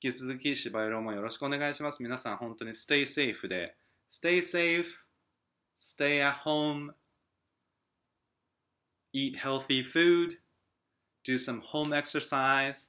[0.00, 2.00] 引き続き、芝居もよろしくお願いします。
[2.02, 3.74] 皆さん本当に stay safe で、
[4.08, 4.84] stay safe,
[5.76, 6.92] stay at home,
[9.12, 10.38] eat healthy food,
[11.26, 12.88] do some home exercise,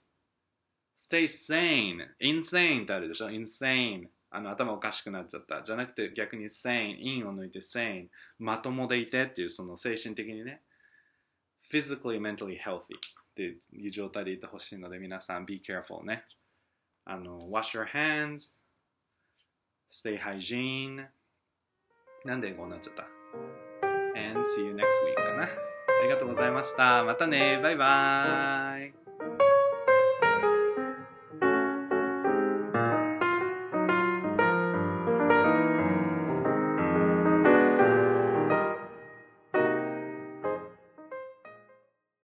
[0.96, 10.62] stay sane, insane ってあるでしょ insane あの頭おかしくなっちゃったじゃなくて逆に sane in を抜いて sane まともでいてっていうその精神的にね
[11.74, 12.80] physically mentally healthy っ
[13.36, 16.26] ていう状態でいてほしいので皆さん be careful ね
[17.12, 18.54] あの wash your hands
[19.90, 21.08] stay hygiene
[22.24, 23.08] なんでこうなっちゃった
[24.16, 25.48] and see you next week かなあ
[26.04, 28.99] りがとうございましたまたねバイバーイ